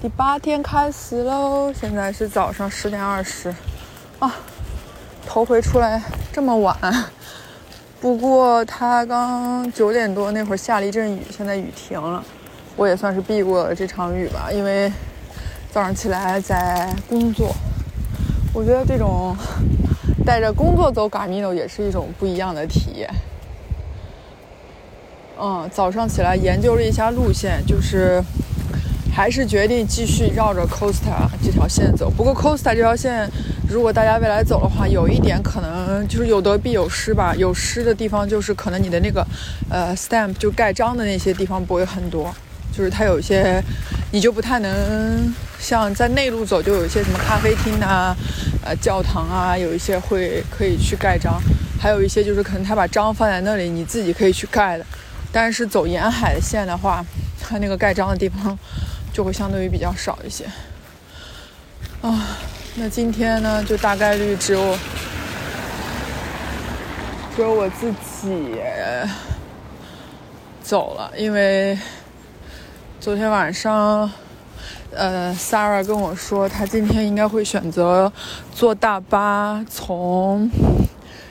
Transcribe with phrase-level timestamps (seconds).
[0.00, 3.52] 第八天开始喽，现在是早上十点二十，
[4.20, 4.32] 啊，
[5.26, 6.00] 头回出来
[6.32, 6.76] 这么晚。
[8.00, 12.24] 不过他刚九点多那会儿下了一阵雨，现在雨停了，
[12.76, 14.50] 我也算是避过了这场雨吧。
[14.52, 14.90] 因为
[15.72, 17.52] 早上起来在工作，
[18.54, 19.36] 我觉得这种
[20.24, 23.12] 带着工作走嘎米诺也是一种不一样的体验。
[25.40, 28.20] 嗯，早上起来研究了一下路线，就是
[29.14, 32.10] 还是决定继续绕着 Costa 这条线走。
[32.10, 33.30] 不过 Costa 这条线，
[33.68, 37.34] 如果大家未来走的话，有一点可能就是有得必有失吧。
[37.36, 39.24] 有失的地方就是可能你的那个
[39.70, 42.34] 呃 stamp 就盖章的那些地方不会很多，
[42.76, 43.62] 就是它有一些
[44.10, 48.16] 你就不太能像在内陆走，就有一些什么咖啡厅啊、
[48.64, 51.40] 呃教堂啊，有一些会可以去盖章，
[51.80, 54.84] 还有一些就是可能他把章放在那里，你自己可以去盖的。
[55.32, 57.04] 但是走沿海的线的话，
[57.40, 58.58] 它那个盖章的地方
[59.12, 60.44] 就会相对于比较少一些。
[62.00, 62.36] 啊，
[62.76, 64.78] 那今天呢，就大概率只有
[67.34, 68.56] 只有我自己
[70.62, 71.78] 走了，因为
[73.00, 74.10] 昨天晚上，
[74.92, 78.12] 呃，Sarah 跟我说，她今天应该会选择
[78.54, 80.50] 坐大巴从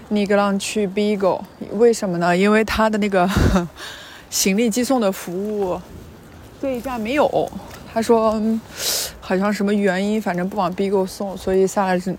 [0.10, 1.42] 尼格朗去 Bigo，
[1.74, 2.36] 为什么呢？
[2.36, 3.30] 因为他的那个
[4.30, 5.82] 行李寄送的服务
[6.62, 7.52] 这一站没有。
[7.94, 8.42] 他说
[9.20, 12.16] 好像什么原因，反正不往 Bigo 送，所以萨尔只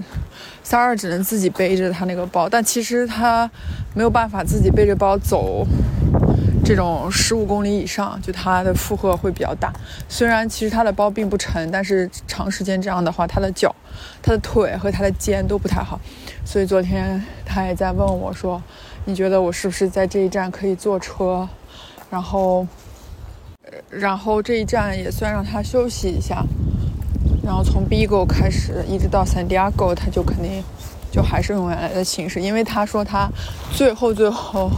[0.62, 2.46] 萨尔只能自己背着他那个包。
[2.46, 3.50] 但其实他
[3.94, 5.66] 没有办法自己背着包走
[6.62, 9.72] 这种十五公里以上，就他的负荷会比较大。
[10.10, 13.74] 虽然其实他的包并不沉，但是长时间这样的话，他的脚、
[14.22, 15.98] 他的腿和他的肩都不太好。
[16.50, 18.62] 所以昨天他也在问我说
[19.04, 21.46] ：“你觉得我是不是在这一站可以坐车？”
[22.08, 22.66] 然后，
[23.90, 26.42] 然后这一站也算让他休息一下。
[27.44, 30.64] 然后从 Bigo 开始一直到 San Diego，他就肯定
[31.10, 33.28] 就还是用原来的形式，因为他说他
[33.74, 34.70] 最后最后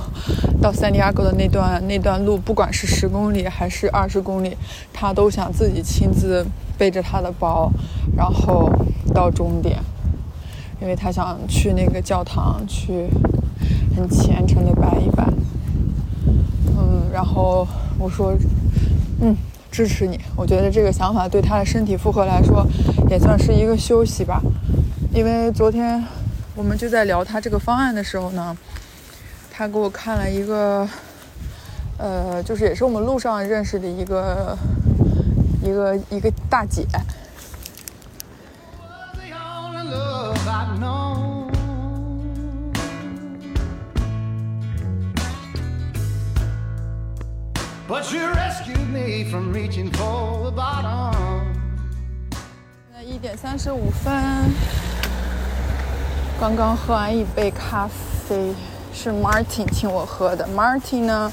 [0.61, 4.57] 到 San Diego 的那段那段路，不管是十公里还是二十公里，
[4.93, 6.45] 他都想自己亲自
[6.77, 7.71] 背着他的包，
[8.17, 8.69] 然后
[9.15, 9.79] 到终点。
[10.81, 13.09] 因为他想去那个教堂去
[13.95, 15.29] 很虔诚的拜一拜。
[16.77, 17.67] 嗯，然后
[17.99, 18.35] 我说，
[19.21, 19.37] 嗯，
[19.71, 20.19] 支持你。
[20.35, 22.67] 我觉得这个想法对他的身体负荷来说
[23.09, 24.41] 也算是一个休息吧。
[25.13, 26.03] 因为昨天
[26.55, 28.57] 我们就在聊他这个方案的时候呢，
[29.51, 30.89] 他给我看了一个，
[31.99, 34.57] 呃，就是也是我们路上认识的一个
[35.63, 36.87] 一个一个大姐。
[49.25, 51.13] From reaching for the bottom.
[52.31, 54.13] 现在一点三十五分，
[56.41, 57.89] 刚刚喝完一杯咖
[58.29, 58.55] 啡，
[58.93, 60.47] 是 Martin 请我喝的。
[60.49, 61.33] Martin 呢，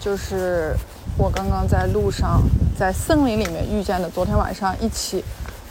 [0.00, 0.74] 就是
[1.16, 2.42] 我刚刚在路上
[2.78, 5.24] 在森林里面遇见的，昨天晚上一起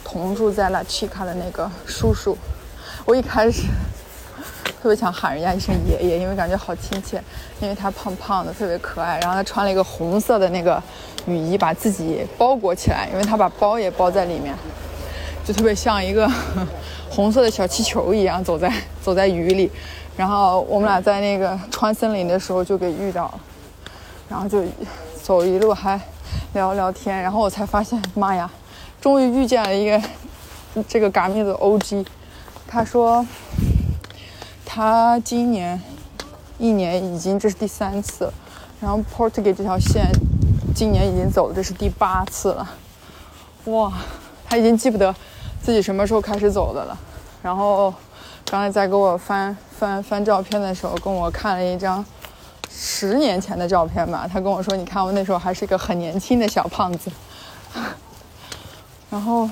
[0.04, 2.36] 同住在 La Chica 的那个叔叔。
[3.04, 3.62] 我一开始
[4.82, 7.22] 特别想喊人家一声爷爷，因为感觉好亲切，
[7.60, 9.18] 因为他胖胖的，特别可爱。
[9.20, 10.82] 然后他穿了一个红色的那个
[11.26, 14.54] 雨衣，把自己包裹起来，因为他把包也包在里面。
[15.42, 16.30] 就特别像一个
[17.10, 18.72] 红色的小气球一样走在
[19.02, 19.70] 走在雨里，
[20.16, 23.40] 然后我们俩在那个穿森林的时候就给遇到了，
[24.28, 24.62] 然后就
[25.20, 26.00] 走一路还
[26.52, 28.48] 聊聊天，然后我才发现，妈呀，
[29.00, 30.00] 终于遇见了一个
[30.86, 32.06] 这个嘎密的 OG，
[32.68, 33.26] 他说
[34.82, 35.78] 他今年
[36.58, 38.32] 一年已经这是第三次，
[38.80, 40.10] 然后 Portuguese 这条线
[40.74, 42.66] 今年已经走的这是第八次了，
[43.66, 43.92] 哇！
[44.48, 45.14] 他已经记不得
[45.62, 46.98] 自己什么时候开始走的了。
[47.42, 47.92] 然后
[48.46, 52.02] 刚才在给我翻翻翻照片的时候，跟我看了一张
[52.70, 54.26] 十年前的照片吧。
[54.32, 57.10] 他跟我说：“你看，我那时候还是一个很年轻的小胖子。
[59.10, 59.46] ”然后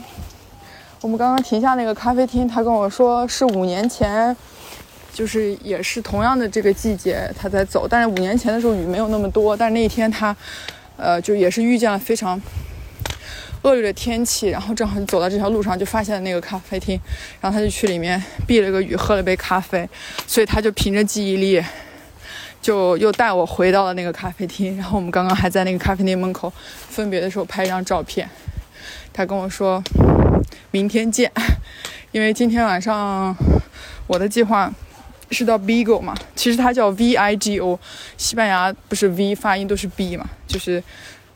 [1.03, 4.35] 我们刚刚停下那个咖啡厅，他跟我说是五年前
[5.19, 10.37] 就是也是同样的这个季节他在走，但是五年前的时候雨没有那么多，但是那一天他，
[10.97, 12.41] 呃，就也是遇见了非常
[13.63, 16.97] 恶劣的天气，然后正好走到这条路上就发现了那个咖啡厅，
[17.41, 19.89] 然后他就去里面避了个雨，喝了杯咖啡，
[20.25, 21.61] 所以他就凭着记忆力。
[22.63, 26.53] 就又带我回到了那个咖啡厅，然后我们刚刚还在那个咖啡厅门口
[26.89, 28.29] 分别的时候拍一张照片。
[29.13, 29.83] 他跟我说，
[30.71, 31.31] 明天见，
[32.13, 33.35] 因为今天晚上
[34.09, 34.73] 我的计划
[35.31, 37.79] 是到 Vigo 嘛，其实它叫 V I G O，
[38.17, 40.83] 西班牙不是 V 发音都是 B 嘛，就是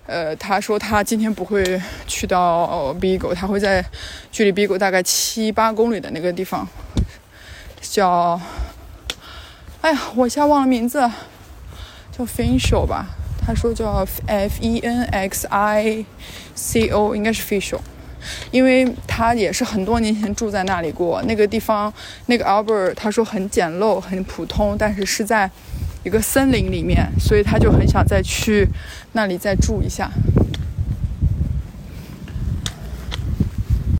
[0.07, 3.85] 呃，他说他今天不会去到 Vigo，他会在
[4.31, 6.67] 距离 Vigo 大概七八公里的那个地方，
[7.81, 8.41] 叫。
[9.81, 11.01] 哎呀，我一下忘了名字，
[12.17, 13.05] 叫 Fincho 吧？
[13.45, 16.07] 他说叫 F E N X I
[16.55, 17.81] C O，应该是 Fincho，
[18.51, 21.23] 因为他也是很多年前住在那里过。
[21.23, 21.93] 那个地方，
[22.27, 25.51] 那个 Albert 他说很简陋、很普通，但是是在
[26.05, 28.69] 一个森林里面，所以他就很想再去
[29.13, 30.11] 那里再住一下。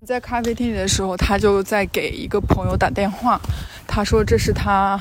[0.07, 3.41] 在咖啡厅里的时候，他就在给一个朋友打电话，
[3.87, 5.01] 他说这是他。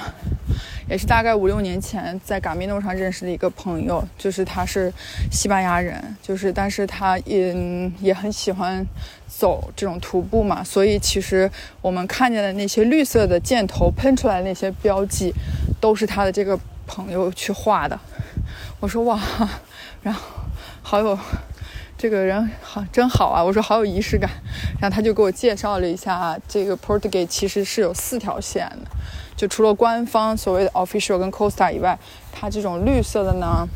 [0.90, 4.92] 也是大概五六年前在嘎密诺上认识的一个朋友，就是他是
[5.32, 7.54] 西班牙人，就是但是他也
[8.00, 8.86] 也很喜欢
[9.28, 11.50] 走这种徒步嘛，所以其实
[11.82, 15.34] 我们看见的那些绿色的箭头喷出来那些标记，
[15.80, 17.98] 都是他的这个朋友去画的。
[18.80, 19.20] 我说哇，
[20.02, 20.22] 然后
[20.82, 21.18] 好有
[21.98, 24.30] 这个人好真好啊，我说好有仪式感。
[24.80, 28.92] 然后他就给我介绍了一下，这个 Portuguese 其实是有四条线的。
[29.42, 31.98] 就除了官方所谓的 official 跟 Costa 以外，
[32.32, 33.68] 它这种绿色的呢，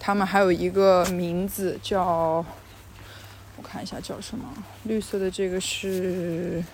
[0.00, 4.46] 他们还有一个名字叫，我看一下叫什么？
[4.84, 6.64] 绿色的这个是，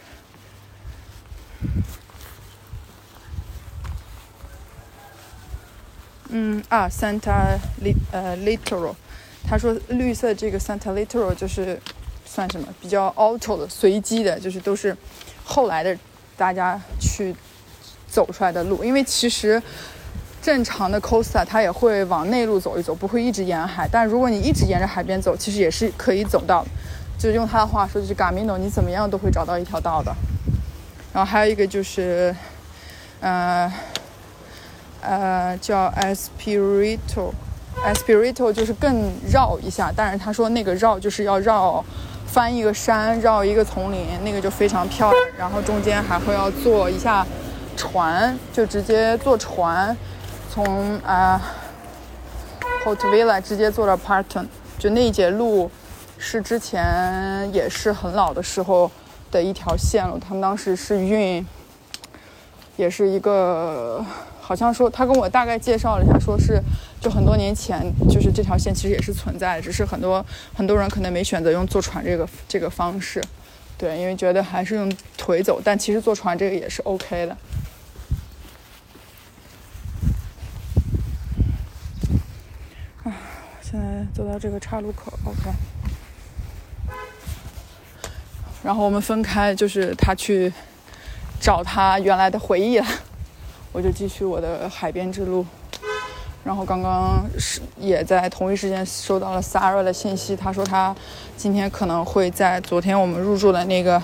[6.29, 8.95] 嗯啊，Santa Li 呃 Littoral，
[9.45, 11.81] 他说绿色这个 Santa Littoral 就是
[12.25, 12.69] 算什么？
[12.81, 14.97] 比较 auto 的、随机的，就是都是
[15.45, 15.99] 后来的
[16.37, 17.35] 大家去。
[18.15, 19.61] 走出来的路，因为其实
[20.41, 23.89] 正常的 Costa 它也会往内陆走一走，不会一直沿海。
[23.91, 26.65] 但如果你一直沿着海边走，其实也是可以走到。
[27.19, 30.15] 就用他的话说，就是 Gamino，你怎么样都会找到一条道的。
[31.13, 32.33] 然后还有一个就是，
[33.21, 33.73] 呃，
[35.01, 41.85] 呃，叫 Espirito，Espirito 就是更绕一下，但是他说那个绕就是要绕
[42.27, 45.21] 翻一个山，绕一个丛林，那个就非常漂亮。
[45.39, 47.27] 然后中间还会要坐一下。
[47.77, 49.97] 船就直接坐船，
[50.51, 51.41] 从啊
[52.85, 54.47] ，Hotvilla 直接坐到 Parton，
[54.79, 55.71] 就那一节路
[56.19, 58.91] 是之前也是很老的时候
[59.31, 60.19] 的一条线路。
[60.19, 61.45] 他们当时是运，
[62.77, 64.05] 也是一个
[64.41, 66.61] 好像说他跟我大概介绍了一下，说是
[67.01, 70.25] 就很多年前就是这条线其实也是存在的，只是很多
[70.55, 73.23] 很多人可能没选择用坐船这个这个方式，
[73.77, 77.37] 对，因为觉得还是用腿走，但其实坐船这个也是 OK 的。
[83.75, 85.51] 现在走到这个岔路口，OK。
[88.63, 90.53] 然后我们分开，就是他去
[91.41, 92.87] 找他原来的回忆了，
[93.73, 95.45] 我就继续我的海边之路。
[96.45, 100.95] 然后刚刚是也在同一时间收到了 s a r a 的信息，他说他
[101.37, 104.01] 今天可能会在昨天我们入住的那个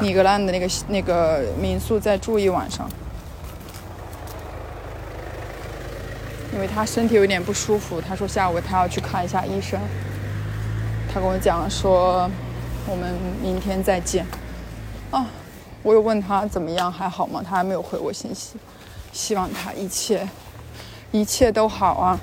[0.00, 2.90] 尼格兰的那个那个民宿再住一晚上。
[6.54, 9.78] 因为他身体有点不舒服，他说下午他要去看一下医生。
[11.12, 12.30] 他跟我讲说，
[12.86, 14.24] 我们明天再见。
[15.10, 15.26] 啊，
[15.82, 17.42] 我有问他怎么样，还好吗？
[17.44, 18.54] 他还没有回我信息。
[19.12, 20.28] 希望他一切
[21.10, 22.20] 一切都好啊。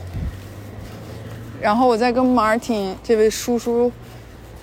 [1.61, 3.91] 然后我在跟 Martin 这位叔叔，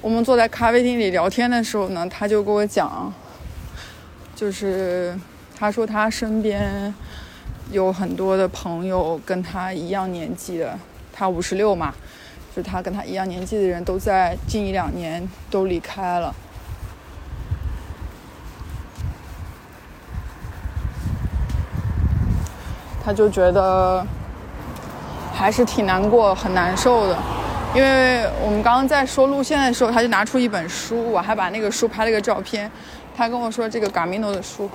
[0.00, 3.12] 我们坐在咖啡厅里聊天的时候呢，他就跟我讲，
[4.34, 5.14] 就是
[5.54, 6.94] 他说他身边。
[7.70, 10.78] 有很多的朋友跟他一样年纪的，
[11.12, 11.94] 他五十六嘛，
[12.56, 16.34] 就他跟他一样年纪的人都在近一两年都离开了，
[23.04, 24.06] 他就觉得
[25.34, 27.18] 还是挺难过、很难受的。
[27.74, 32.70] 因为我们刚刚在说路线的时候，他就拿出一本书，我还把那个书拍了个照片。
[33.14, 34.70] 他跟我说这个 Gamino 的书。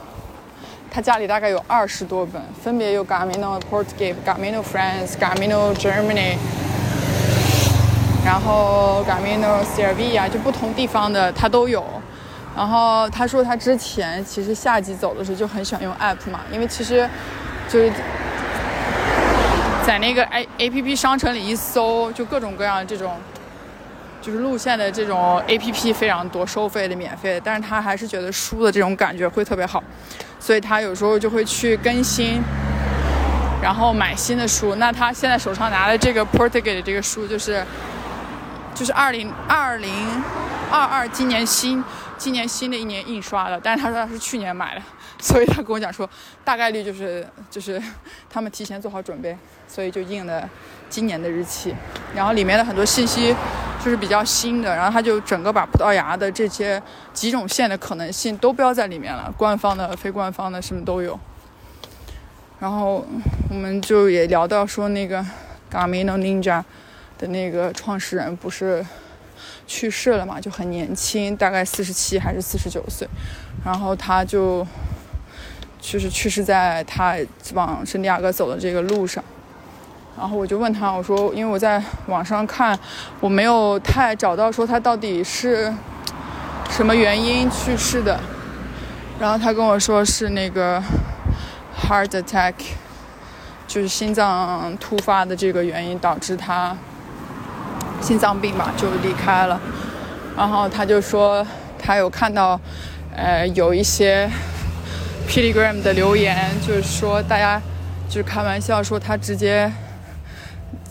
[0.94, 6.36] 他家里大概有二十多本，分别有 Gamino Portuguese、Gamino France、Gamino Germany，
[8.24, 11.84] 然后 Gamino Serbia 就不同地方的他都有。
[12.56, 17.10] 然后他说他之前其实夏季走的时候就很喜欢用 app 嘛，因为其实
[17.68, 17.92] 就是
[19.84, 23.14] 在那个 A A P P 商城里一搜，就各种各样这种
[24.24, 29.84] 就是路线的这种 A P P 非常多，收费的、免费的，但是他还是觉得书的这种感觉会特别好，
[30.40, 32.42] 所以他有时候就会去更新，
[33.62, 34.76] 然后买新的书。
[34.76, 37.66] 那他现在手上拿的这个 Portuguese 这个书就是
[38.74, 39.92] 就是二零二零
[40.72, 41.84] 二二今年新
[42.18, 44.82] 今年新的一年印刷的，但是他说他是去年买的，
[45.20, 46.10] 所以他跟我讲说
[46.46, 47.82] 大概率就是就是
[48.30, 49.38] 他们提前做好准备，
[49.68, 50.48] 所以就印的
[50.94, 51.74] 今年的日期，
[52.14, 53.36] 然后里面的很多信息
[53.84, 56.80] 就是比较新的，然后他就整个把葡萄牙的这些
[57.16, 61.20] 几种线的可能性都标在里面了，官方的、非官方的什么都有。
[62.60, 63.04] 然后
[63.50, 65.26] 我们就也聊到说那个
[65.72, 66.64] Gamino Ninja
[67.18, 68.86] 的那个创始人不是
[69.66, 73.08] 去世了嘛，就很年轻，大概四十七还是四十九岁，
[73.66, 74.64] 然后他就
[75.82, 77.18] 就是去世在他
[77.56, 79.24] 往圣地亚哥走的这个路上。
[80.16, 82.78] 然后我就问他，我说，因为我在网上看，
[83.20, 85.74] 我没有太找到说他到底是
[86.70, 88.20] 什么原因去世的。
[89.20, 90.82] 然后他跟我说是那个
[91.76, 92.54] heart attack，
[93.68, 96.78] 就是心脏突发的这个原因导致他
[98.00, 99.60] 心脏病吧，就离开了。
[100.38, 101.46] 然后他就说
[101.80, 102.60] 他有看到，
[103.16, 104.30] 呃，有一些
[105.28, 107.60] Pilgrim 的留言，就是说大家
[108.08, 109.72] 就是开玩笑说他直接。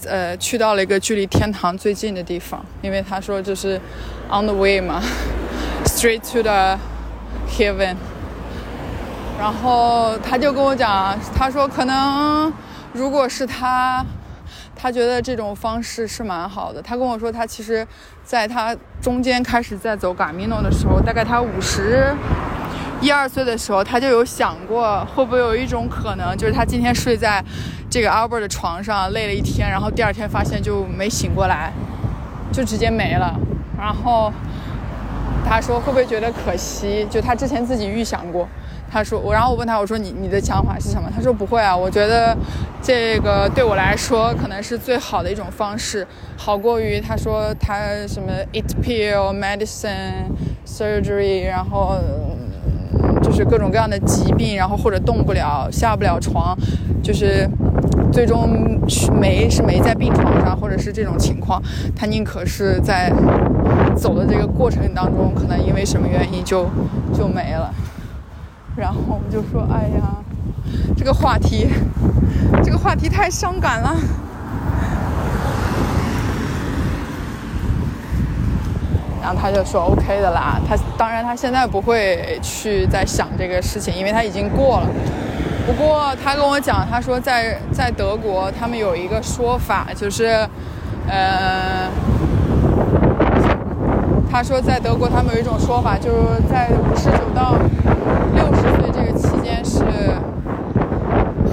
[0.06, 3.80] 呃，去到了一个距离天堂最近的地方，因为他说这是
[4.28, 5.02] on the way 嘛，
[5.86, 6.78] straight to the
[7.48, 7.96] heaven。
[9.38, 12.52] 然后他就跟我讲，他说可能
[12.92, 14.04] 如果是他，
[14.76, 16.80] 他觉得这种方式是蛮好的。
[16.80, 17.84] 他跟我说，他其实
[18.24, 22.14] 在他中间开始在走 Gamino 的时候，大概他五十
[23.00, 27.44] 一二岁的时候，他就有想过，会不会有一种可能，就是他今天睡在
[27.92, 31.70] 这个 Albert 的床上，累了一天，然后第二天发现就没醒过来，
[32.50, 33.38] 就直接没了。
[33.78, 34.32] 然后
[35.46, 37.06] 他说会不会觉得可惜？
[37.10, 38.48] 就他之前自己预想过。
[38.90, 41.10] 他说我，然后我问他，我说你你的想法是什么？
[41.14, 42.34] 他说不会啊，我觉得
[42.80, 46.06] 这个对我来说可能是最好的一种方式，
[46.38, 50.30] 好过于他说他什么 eat pill medicine
[50.64, 51.98] surgery，然后。
[53.32, 56.54] 就是各种各样的疾病，然后或者动不了、下不了床，
[57.02, 57.48] 就是
[58.12, 58.78] 最终
[59.18, 61.60] 没是没在病床上，或者是这种情况，
[61.96, 63.10] 他宁可是在
[63.96, 66.66] 走的这个过程当中，可能因为什么原因就
[67.14, 67.72] 就没了。
[68.76, 70.18] 然后我们就说：“哎呀，
[70.94, 71.66] 这个话题，
[72.62, 73.96] 这个话题太伤感了。”
[79.22, 84.86] 然后他就说 OK 的啦，他当然他现在不会去再想这个事情，因为他已经过了。
[85.64, 90.46] 不过他跟我讲，他说在在德国他们有一个说法，就是，
[91.06, 91.88] 呃，
[94.28, 97.54] 他说在德国他们有一种说法，就是在五十九到
[98.34, 99.84] 六十岁这个期间是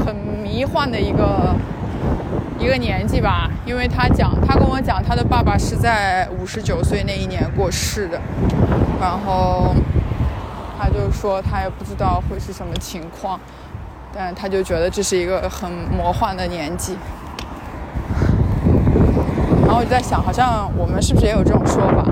[0.04, 1.56] 很迷幻的一个。
[2.62, 8.20] 一个年纪吧，因为他讲，他跟我讲，他的爸爸是在五十九岁那一年过世的，
[9.00, 9.76] 然后
[10.76, 13.40] 他就说他也不知道会是什么情况，
[14.12, 16.98] 但他就觉得这是一个很魔幻的年纪。
[19.62, 22.04] 然后我就在想，好像我们是不是也有这种说法？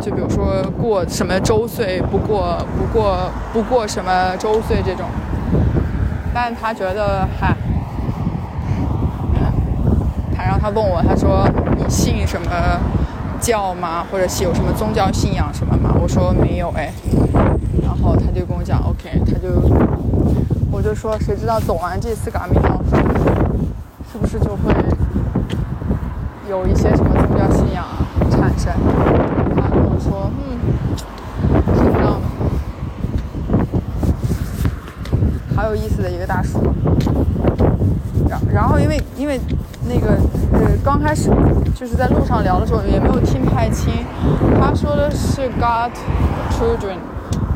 [0.00, 5.06] 就比如说过什么周岁不过不过不过什么周岁这种，
[6.34, 7.54] 但他觉得还。
[10.38, 12.50] 然后他问我，他说：“你信什么
[13.40, 14.04] 教吗？
[14.10, 16.92] 或者是有什么宗教信仰什么吗？”我说：“没有。”哎，
[17.84, 19.48] 然后他就跟我讲：“OK。”他就，
[20.72, 22.82] 我就说：“谁知道走完这次嘎米诺，
[24.10, 24.74] 是不是就会
[26.50, 27.84] 有一些什么宗教信仰
[28.28, 28.72] 产生？”
[29.54, 30.58] 他跟我说：“嗯，
[31.76, 32.18] 谁知道？”
[35.54, 36.58] 好有意思的一个大叔。
[38.28, 39.40] 然然后因为因为
[39.88, 40.16] 那个
[40.52, 41.30] 呃刚开始
[41.74, 44.04] 就是在路上聊的时候也没有听太清，
[44.60, 45.92] 他说的是 God
[46.50, 46.98] children，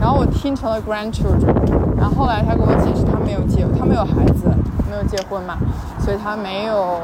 [0.00, 1.54] 然后我听成了 grandchildren，
[1.96, 4.46] 然后后来他跟我解释他没有结他没有孩子
[4.88, 5.56] 没有结婚嘛，
[5.98, 7.00] 所以他没有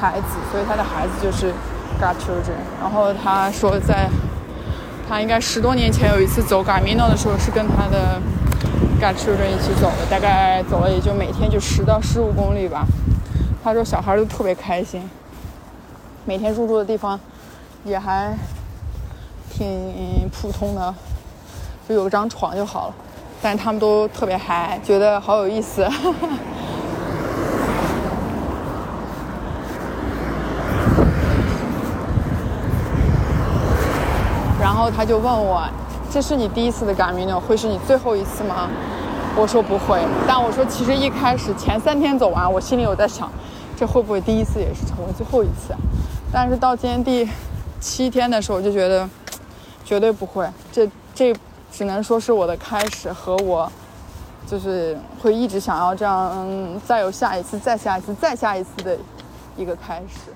[0.00, 1.52] 孩子，所以他的孩子就是
[1.98, 2.60] God children。
[2.80, 4.08] 然后他说在
[5.08, 8.20] 他应该十多年前有一次走 Gamino 的时候是跟他的。
[9.02, 12.86] got children 一起走的，大概走了也就每天就十到十五公里吧。
[13.64, 15.08] 他说小孩都特别开心，
[16.24, 17.20] 每天入住的地方
[17.84, 18.36] 也还
[19.48, 20.92] 挺普通的，
[21.88, 22.94] 就有张床就好了。
[23.40, 25.82] 但他们都特别嗨，觉得好有意思。
[34.60, 35.62] 然后他就问我
[36.10, 38.68] ：“这是你第一次的 Camino，会是你最后一次吗？”
[39.34, 43.30] 我说不会，但我说其实一开始前三天走完，我心里有在想，
[43.76, 45.74] 这会不会第一次也是成为最后一次？
[46.32, 47.28] 但是到今天第
[47.80, 49.08] 七天的时候，我就觉得
[49.84, 51.34] 绝对不会，这这
[51.70, 53.70] 只能说是我的开始和我
[54.46, 58.96] 就是会一直想要这样，嗯，再有下一次，再下一次，再下一次的
[59.56, 60.31] 一个开始。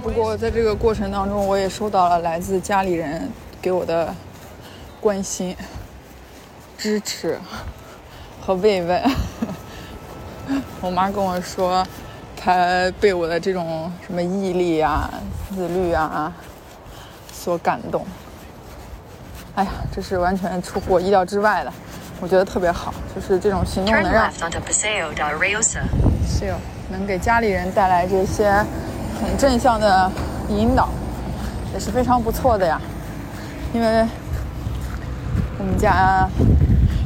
[0.00, 3.28] 不过在这个过程当中，我也收到了来自家里人
[3.60, 4.14] 给我的
[5.00, 5.56] 关心、
[6.78, 7.36] 支持
[8.40, 9.02] 和慰问。
[10.80, 11.84] 我妈跟我说，
[12.36, 12.54] 她
[13.00, 15.10] 被我的这种什么毅力啊、
[15.52, 16.32] 自律啊
[17.32, 18.06] 所感动。
[19.56, 21.72] 哎呀，这是完全出乎我意料之外的，
[22.20, 24.30] 我觉得特别好，就是这种行动 Turn 能让
[26.90, 28.50] 能给家里人带来这些
[29.20, 30.10] 很正向的
[30.48, 30.88] 引导，
[31.72, 32.80] 也是非常不错的呀。
[33.72, 34.06] 因为
[35.58, 36.28] 我们家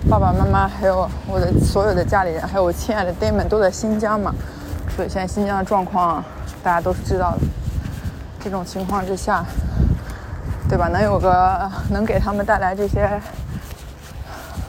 [0.09, 4.35] 爸爸妈妈还有我的所有的家里人，还有我亲爱的 Damon 都在新疆嘛，
[4.95, 6.23] 所以现在新疆的状况
[6.63, 7.39] 大家都是知道的。
[8.43, 9.45] 这种情况之下，
[10.69, 10.89] 对吧？
[10.89, 13.07] 能有个能给他们带来这些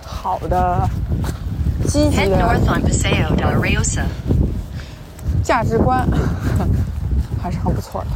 [0.06, 0.88] 好的、
[1.88, 2.38] 积极 Head 的
[5.51, 6.08] 价值观
[7.43, 8.08] 还是很不错的。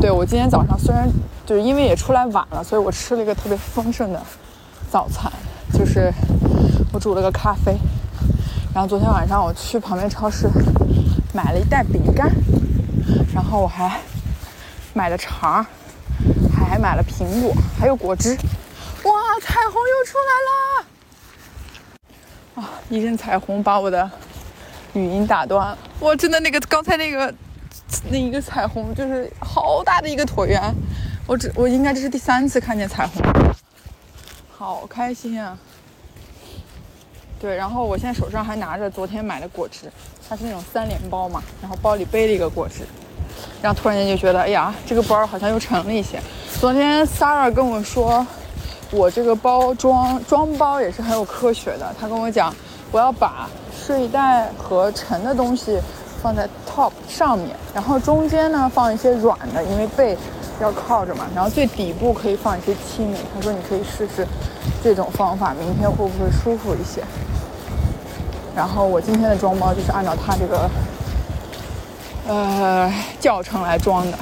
[0.00, 1.10] 对我今天早上虽然
[1.44, 4.22] 就是因为也出来晚了，所以我吃了一个特别丰盛的
[4.88, 5.32] 早餐，
[5.72, 6.12] 就是
[6.92, 7.76] 我煮了个咖啡，
[8.72, 10.48] 然后昨天晚上我去旁边超市
[11.32, 12.32] 买了一袋饼干，
[13.34, 14.00] 然后我还
[14.92, 15.66] 买了肠，
[16.56, 18.38] 还买了苹果，还有果汁。
[19.02, 20.34] 哇，彩虹又出来
[22.62, 22.62] 了！
[22.62, 24.08] 啊，一阵彩虹把我的
[24.94, 25.78] 语音打断了。
[26.00, 27.32] 哇，真的那个刚才那个
[28.10, 30.60] 那一个彩虹，就是好大的一个椭圆。
[31.26, 33.22] 我只我应该这是第三次看见彩虹，
[34.56, 35.56] 好开心啊！
[37.40, 39.90] 对，然后我现在手上还拿着昨天买的果汁，
[40.28, 42.86] 它是那种三连包嘛，然后包里背了一个果汁，
[43.62, 46.20] 然后突然间就觉得，哎呀，这个包好像又沉了一些。
[46.60, 48.26] 昨天 s a r a 跟我说，
[48.90, 51.94] 我这个包装装包也是很有科学的。
[51.98, 52.54] 他跟我讲，
[52.90, 53.48] 我要把
[53.84, 55.78] 睡袋和沉的东西
[56.22, 60.16] 放在 top 上面，然后中间呢放一些软的，因为背
[60.60, 61.26] 要靠着嘛。
[61.34, 63.18] 然后最底部可以放一些轻的。
[63.34, 64.26] 他说你可以试试
[64.82, 67.02] 这种方法，明天会不会舒服一些？
[68.56, 70.70] 然后我今天的装包就是按照他这个
[72.28, 74.18] 呃教程来装的。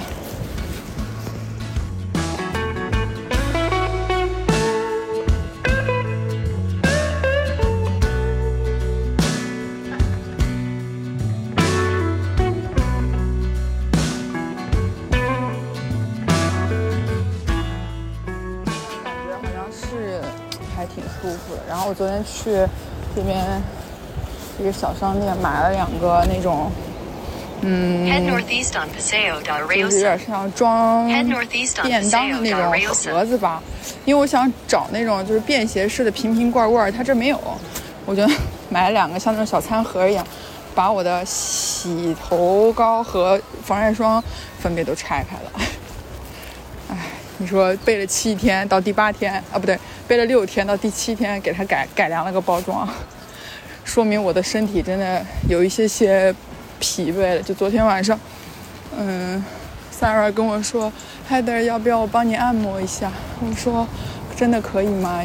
[21.92, 22.66] 我昨天去
[23.14, 23.62] 这边
[24.58, 26.70] 一个小商店买了两个那种
[27.62, 28.40] del
[29.68, 31.06] 就是有点像装
[31.82, 33.62] 便当的那种盒子吧，
[34.06, 37.38] 因为我想找那种就是便携式的瓶瓶罐罐，它这没有，
[38.06, 38.26] 我就
[38.70, 40.26] 买了两个像那种小餐盒一样，
[40.74, 44.24] 把我的洗头膏和防晒霜
[44.58, 45.66] 分别都拆开了。
[47.42, 49.76] 你说背了七天到第八天啊，不对，
[50.06, 52.88] 背了六天到第七天，给它改改良了个包装，
[53.82, 56.32] 说明我的身体真的有一些些
[56.78, 57.42] 疲惫了。
[57.42, 58.16] 就昨天晚上，
[58.96, 59.44] 嗯
[59.92, 60.92] ，Sarah 跟我说
[61.28, 63.10] ，Heather 要不要我帮你按摩一下？
[63.40, 63.88] 我说
[64.36, 65.24] 真的可以吗？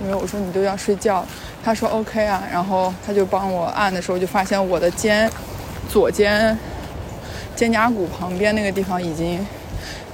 [0.00, 1.22] 因为我说你都要睡觉，
[1.62, 5.30] 他说 OK 啊，然后他就帮我按的时候，就发现我的肩
[5.90, 6.58] 左肩
[7.54, 9.46] 肩胛骨旁边那个地方已经，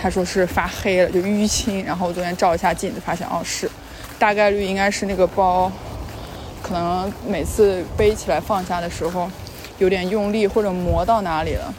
[0.05, 1.83] 他说是发黑了，就淤青。
[1.83, 3.67] 然后我昨天照一下镜子，发现哦是，
[4.19, 5.73] 大概率应该是那个包，
[6.63, 9.31] 可能每次背起来放下的时候
[9.79, 11.73] 有点用力或者磨到哪里了。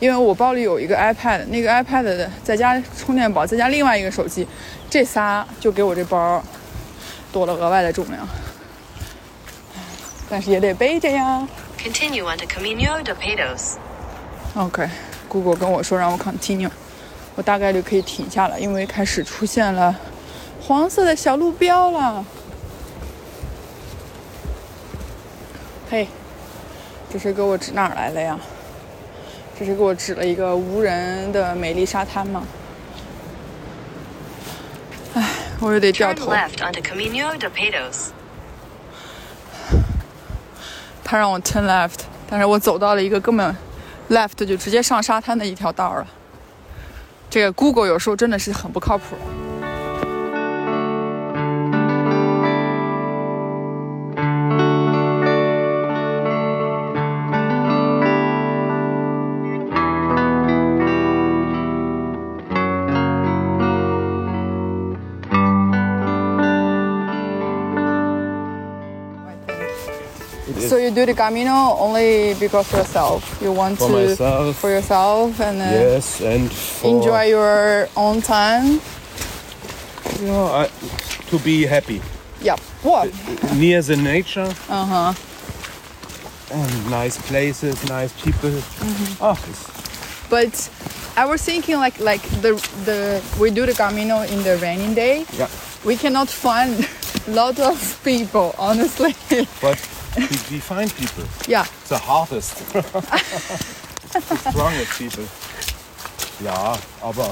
[0.00, 4.44] 因为我包里有一个 iPad，那个 iPad 的再加充电宝，再加另外一个手机，
[4.90, 6.42] 这仨就给我这包
[7.32, 8.26] 多了额外的重量。
[10.28, 11.46] 但是也得背着呀。
[11.80, 13.76] Continue onto Camino de Patos.
[15.28, 16.70] OK，Google、跟我说让我 continue，
[17.36, 19.94] 我大概率可以停下了，因为开始出现了
[20.62, 22.24] 黄色的小路标了。
[25.90, 26.08] 嘿，
[27.12, 28.38] 这是给我指哪儿来了呀？
[29.58, 32.42] 这是给我指了一个无人的美丽沙滩吗？
[35.14, 35.28] 唉，
[35.60, 36.32] 我又得掉头。
[41.04, 43.56] 他让我 turn left，但是我走到了一个根本
[44.10, 46.06] left 就直接上沙滩的一条道了。
[47.30, 49.16] 这个 Google 有时候真的是很不靠谱。
[70.98, 73.22] Do the Camino only because yourself.
[73.40, 74.56] You want For to myself.
[74.56, 78.80] for yourself and uh, Yes, and for, enjoy your own time.
[80.20, 80.68] you know, I,
[81.30, 82.00] to be happy
[82.42, 82.56] Yeah.
[82.82, 83.08] What?
[83.56, 85.12] near the nature Uh huh.
[86.50, 88.50] and nice places, nice people.
[88.50, 89.22] Mm-hmm.
[89.24, 89.62] Oh, it's,
[90.30, 90.54] But
[91.16, 92.52] I was thinking like like the
[92.84, 95.24] the we do the Camino in the raining day.
[95.38, 95.48] yeah,
[95.84, 96.72] We cannot find
[97.28, 99.14] a lot of people, honestly.
[99.60, 99.78] but
[100.50, 101.24] we, find people.
[101.46, 101.64] yeah.
[101.88, 105.24] The hardest, the strongest people.
[106.44, 107.30] Ja, aber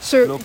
[0.00, 0.42] So look,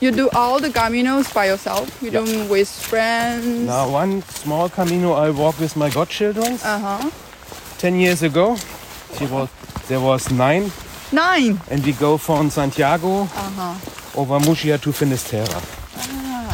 [0.00, 1.88] you do all the Caminos by yourself.
[2.02, 3.66] You do them with friends.
[3.66, 7.10] now one small Camino I walk with my godchildren Uh huh.
[7.78, 8.56] 10 years ago.
[9.18, 9.48] She was,
[9.88, 10.70] there was nine,
[11.12, 11.60] Nine.
[11.70, 14.20] and we go from Santiago Uh huh.
[14.20, 15.62] over Muxia to Finisterre.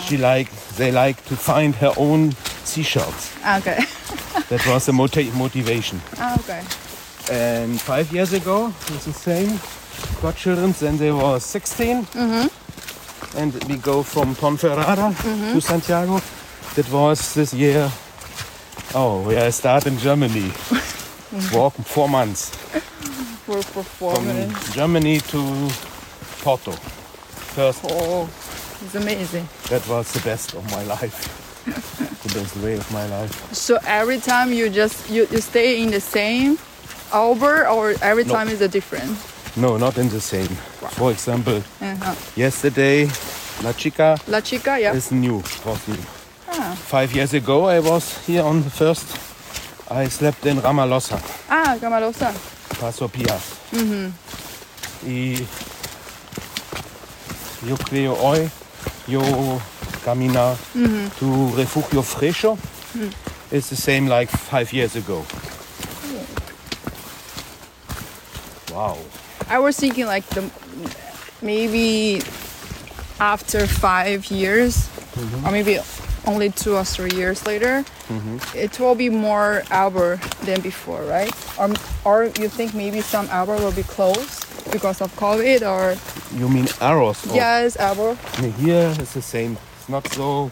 [0.06, 2.32] She like they like to find her own
[2.64, 3.30] seashells.
[3.58, 3.78] Okay.
[4.48, 6.00] That was the moti- motivation.
[6.38, 6.62] okay.
[7.30, 9.58] And five years ago, it was the same.
[10.22, 12.06] Got children, then they were 16.
[12.06, 12.50] Mhm.
[13.36, 15.14] And we go from Ponferrada
[15.52, 16.20] to Santiago.
[16.74, 17.90] That was this year.
[18.94, 20.52] Oh, we I start in Germany.
[21.52, 22.50] Walk four months
[23.46, 24.74] for four from minutes.
[24.74, 25.68] Germany to
[26.42, 26.72] Porto.
[27.56, 28.28] First, Oh,
[28.84, 29.48] it's amazing.
[29.70, 31.16] that was the best of my life.
[32.24, 33.52] the best way of my life.
[33.52, 36.58] So every time you just you, you stay in the same
[37.12, 38.32] Albert or every No.
[38.34, 39.16] time is a different?
[39.56, 40.48] No, not in the same.
[40.98, 42.14] For example, Uh-huh.
[42.36, 43.08] yesterday,
[43.62, 44.94] La Chica La Chica, yeah.
[44.96, 46.02] is new, was new.
[46.50, 46.74] Ah.
[46.88, 49.06] Five years ago, I was here on the first.
[49.90, 52.32] I slept in Ramalosa, Ah, Ramalosa.
[52.80, 53.60] Paso Pias.
[55.06, 55.36] Y
[57.68, 58.50] yo creo hoy
[59.06, 59.20] yo
[60.04, 61.10] camina mhm.
[61.18, 62.56] to Refugio Fresco.
[62.94, 63.12] Mhm.
[63.50, 65.24] It's the same like five years ago.
[68.72, 68.98] Wow.
[69.48, 70.50] I was thinking like the
[71.42, 72.22] maybe
[73.20, 75.46] after five years, mm-hmm.
[75.46, 75.78] or maybe
[76.26, 78.38] only two or three years later, mm-hmm.
[78.56, 81.32] it will be more Albert than before, right?
[81.58, 81.70] Or
[82.04, 85.94] or you think maybe some Albert will be closed because of COVID, or
[86.36, 87.24] You mean arrows?
[87.32, 87.76] yes.
[88.40, 89.56] Nee, Here it's the same.
[89.84, 90.50] It's not so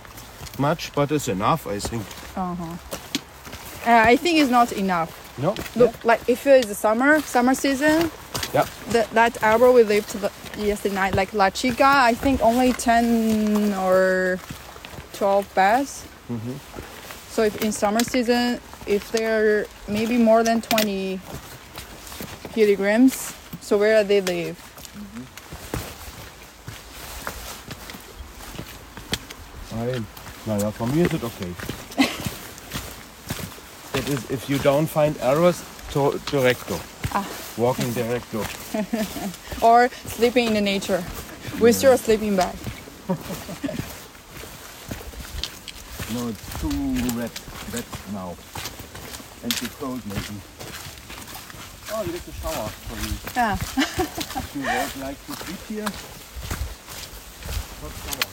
[0.58, 2.04] much, but it's enough, I think.
[2.36, 2.76] Uh huh.
[3.86, 5.08] I think it's not enough.
[5.38, 5.54] No?
[5.74, 8.10] Look, like if it is the summer, summer season,
[8.52, 8.66] Yeah.
[8.90, 10.14] that that Albert we lived
[10.58, 14.38] yesterday night, like La Chica, I think only 10 or
[15.14, 16.04] 12 beds.
[17.30, 21.20] So if in summer season, if there are maybe more than 20
[22.52, 24.58] kilograms, so where they live?
[29.76, 30.06] Nein.
[30.46, 31.54] Naja, von mir ist es okay.
[33.92, 36.80] That is, if you don't find arrows, to directo.
[37.12, 37.26] Ah.
[37.56, 38.42] Walking directo.
[39.62, 41.04] Or sleeping in the nature
[41.60, 42.54] with your sleeping bag.
[46.14, 46.68] No, it's too
[47.16, 47.32] wet,
[47.72, 48.36] wet now.
[49.42, 50.36] And too cold maybe.
[51.90, 53.14] Oh, you get a shower for you.
[53.34, 53.54] Yeah.
[53.54, 55.88] If you would like to sleep here,
[57.80, 58.31] hot shower.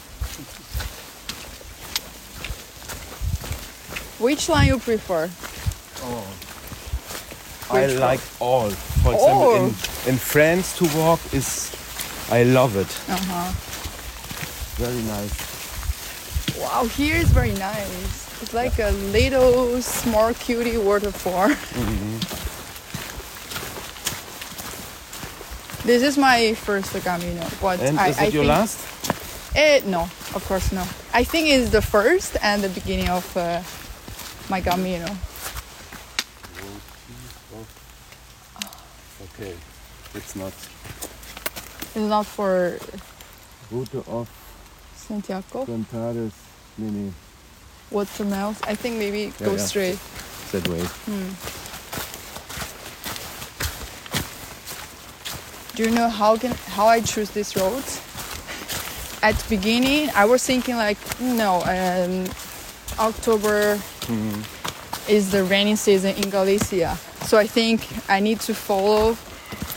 [4.20, 5.30] Which one you prefer?
[6.04, 6.28] Oh.
[7.72, 8.70] I Which like all.
[8.70, 9.66] For example, in,
[10.14, 11.72] in France to walk is,
[12.30, 12.90] I love it.
[13.10, 13.52] Uh-huh.
[14.76, 15.50] Very nice.
[16.60, 18.42] Wow, here is very nice.
[18.42, 21.50] It's like a little small cutie waterfall.
[21.50, 22.40] Mm -hmm.
[25.90, 28.78] This is my first Camino, but And I, is I it your think, last?
[29.56, 30.02] Eh, no,
[30.36, 30.84] of course no.
[31.14, 33.64] I think it's the first and the beginning of uh,
[34.50, 35.06] my Camino.
[39.34, 39.54] Okay,
[40.16, 40.54] it's not.
[41.96, 42.78] It's not for
[43.72, 44.30] Route of
[44.96, 45.66] Santiago.
[45.66, 46.34] Contades.
[46.78, 47.12] Nee, nee,
[47.92, 48.62] Watermelons.
[48.64, 49.66] I think maybe go Yeah, yeah.
[49.66, 50.00] straight.
[50.52, 50.84] that way.
[55.76, 57.84] Do you know how can how I choose this road?
[59.22, 62.26] At beginning, I was thinking like, no, um,
[63.00, 63.80] October
[65.08, 69.16] is the rainy season in Galicia, so I think I need to follow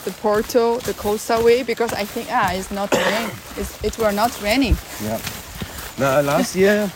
[0.04, 3.30] the Porto, the coastal way because I think ah, it's not rain.
[3.56, 4.76] It's, it were not raining.
[5.02, 5.20] Yeah.
[5.98, 6.90] Now, last year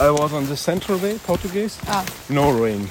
[0.00, 1.78] I was on the Central Way, Portuguese.
[1.86, 2.04] Ah.
[2.28, 2.82] No rain.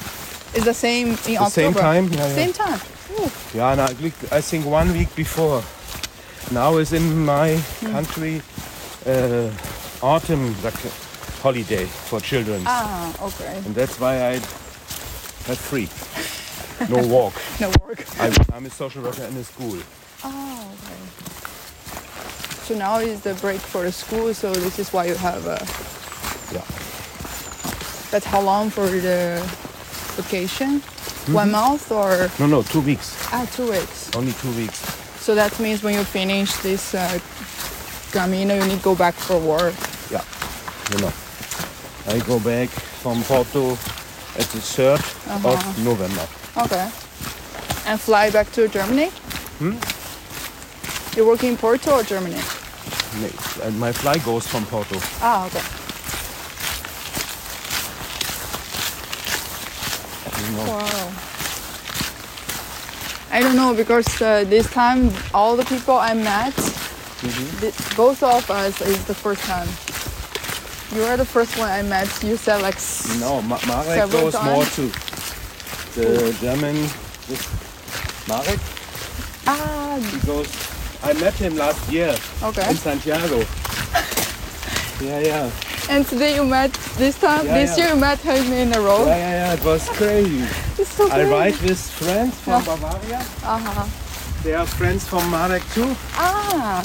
[0.55, 1.49] It's the same in The October.
[1.49, 2.07] same time?
[2.07, 2.35] Yeah, yeah.
[2.35, 2.79] Same time.
[3.19, 3.29] Ooh.
[3.53, 3.83] Yeah, no,
[4.31, 5.61] I think one week before.
[6.51, 8.41] Now is in my country
[9.05, 9.51] uh,
[10.01, 11.08] autumn vac-
[11.41, 12.63] holiday for children.
[12.65, 13.57] Ah, okay.
[13.65, 14.33] And that's why I
[15.47, 15.89] have free.
[16.89, 17.33] No walk.
[17.59, 18.05] No work.
[18.19, 19.77] I'm, I'm a social worker in a school.
[20.23, 20.99] Oh, okay.
[22.65, 25.59] So now is the break for the school, so this is why you have a.
[26.53, 26.63] Yeah.
[28.11, 29.41] But how long for the
[30.15, 30.81] vacation?
[31.33, 33.15] One month or No, no, two weeks.
[33.31, 34.09] ah two weeks?
[34.15, 34.79] Only two weeks.
[35.19, 37.19] So that means when you finish this uh,
[38.11, 39.75] Camino, you need to go back for work.
[40.09, 40.23] Yeah,
[40.91, 41.11] you know.
[42.09, 46.27] I go back from Porto at the 3rd of November.
[46.57, 46.89] Okay.
[47.85, 49.09] And fly back to Germany.
[49.59, 49.77] Hmm.
[51.15, 52.41] You work in Porto or Germany?
[53.63, 54.97] And my flight goes from Porto.
[55.21, 55.61] Ah, okay.
[60.67, 61.11] Wow.
[63.31, 66.55] I don't know because uh, this time all the people I met,
[67.59, 69.67] th- both of us is the first time.
[70.93, 72.07] You are the first one I met.
[72.23, 72.77] You said like
[73.19, 74.75] No, Ma- Marek goes more times?
[74.75, 74.89] too.
[75.95, 76.75] The German,
[77.27, 77.43] this
[78.27, 78.59] Marek,
[79.47, 80.49] ah he goes.
[81.03, 82.69] I met him last year okay.
[82.69, 83.43] in Santiago.
[85.01, 85.49] Yeah, yeah,
[85.89, 87.45] And today you met this time.
[87.45, 87.85] Yeah, this yeah.
[87.85, 89.05] year you met him in a row.
[89.05, 89.53] yeah, yeah, yeah.
[89.53, 90.43] It was crazy.
[90.77, 91.21] It's so crazy.
[91.23, 92.65] I ride with friends from Yeah.
[92.67, 93.19] Bavaria.
[93.43, 93.87] Uh-huh.
[94.43, 95.95] They are friends from Marek too.
[96.19, 96.83] Ah,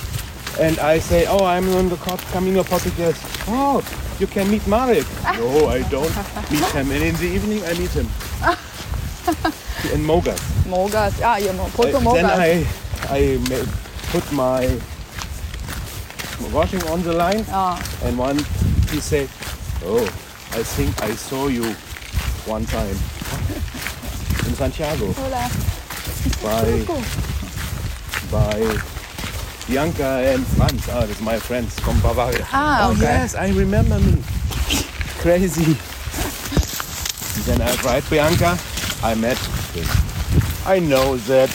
[0.61, 3.19] And I say, oh, I'm on the Cor- Camino Portugues.
[3.49, 3.83] Oh,
[4.21, 5.05] you can meet Marek.
[5.25, 6.14] no, I don't
[6.51, 6.90] meet him.
[6.90, 8.07] And in the evening, I meet him.
[9.93, 10.38] in Mogas.
[10.69, 11.21] Mogas.
[11.23, 12.64] Ah, yeah, Porto Uh, then I,
[13.11, 13.67] I ma-
[14.12, 14.79] put my
[16.53, 17.45] washing on the line.
[17.51, 18.38] Ah, And one,
[18.90, 19.29] he said,
[19.85, 20.05] oh,
[20.53, 21.75] I think I saw you
[22.47, 22.90] one time
[24.47, 25.49] in Santiago hola.
[26.45, 26.85] by,
[28.31, 28.94] by
[29.68, 30.88] Bianca and Franz.
[30.88, 32.46] Ah, that's my friends from Bavaria.
[32.53, 33.03] Ah, oh, okay.
[33.03, 34.22] yes, I remember me.
[35.20, 35.77] Crazy.
[37.48, 38.59] then I write Bianca.
[39.03, 39.38] I met
[39.72, 39.87] him.
[40.66, 41.50] I know that.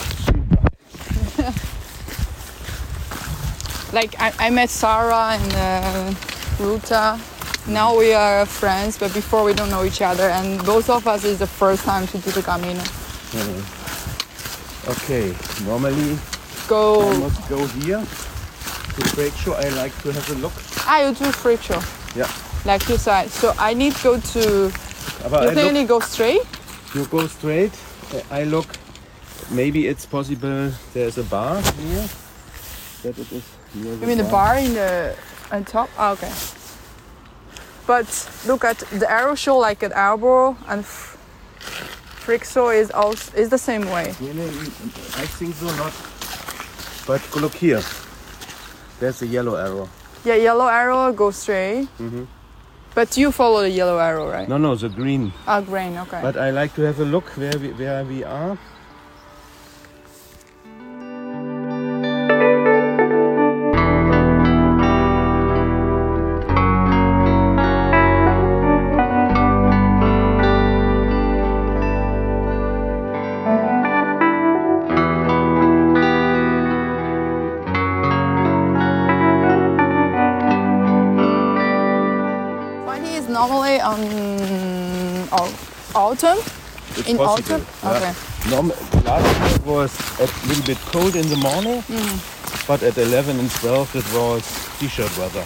[3.92, 6.14] Like I, I met Sarah and uh,
[6.60, 7.18] Ruta.
[7.66, 10.30] Now we are friends, but before we don't know each other.
[10.30, 12.82] And both of us is the first time to do the Camino.
[14.88, 16.16] Okay, normally
[16.70, 17.02] Go.
[17.02, 19.54] I must go here to break show.
[19.54, 20.52] I like to have a look.
[20.86, 21.82] Ah, you do freak show.
[22.14, 22.30] Yeah.
[22.64, 23.34] Like two sides.
[23.34, 24.72] So I need to go to.
[25.28, 26.42] But You I need go straight?
[26.94, 27.72] you go straight.
[28.30, 28.66] I look.
[29.50, 32.06] Maybe it's possible there's a bar here.
[33.02, 33.42] That it is
[33.74, 35.16] You mean the bar in the
[35.50, 35.90] on top?
[35.98, 36.30] Ah, okay.
[37.84, 38.06] But
[38.46, 40.84] look at the arrow show like an elbow and
[42.24, 44.14] Frixo is also is the same way.
[45.18, 45.92] I think so not.
[47.10, 47.82] But look here.
[49.00, 49.88] There's a yellow arrow.
[50.24, 51.88] Yeah, yellow arrow go straight.
[52.94, 54.48] But you follow the yellow arrow, right?
[54.48, 55.32] No, no, the green.
[55.44, 55.98] Ah, green.
[55.98, 56.20] Okay.
[56.22, 58.56] But I like to have a look where we, where we are.
[83.78, 85.58] Normally on
[85.94, 86.38] autumn.
[86.96, 87.60] It's In possible.
[87.82, 87.96] autumn?
[87.96, 88.12] Okay.
[88.50, 88.72] Norm-
[89.04, 92.66] last year it was a little bit cold in the morning, Mm.
[92.66, 94.42] but at 11 and 12 it was
[94.78, 95.44] t-shirt weather.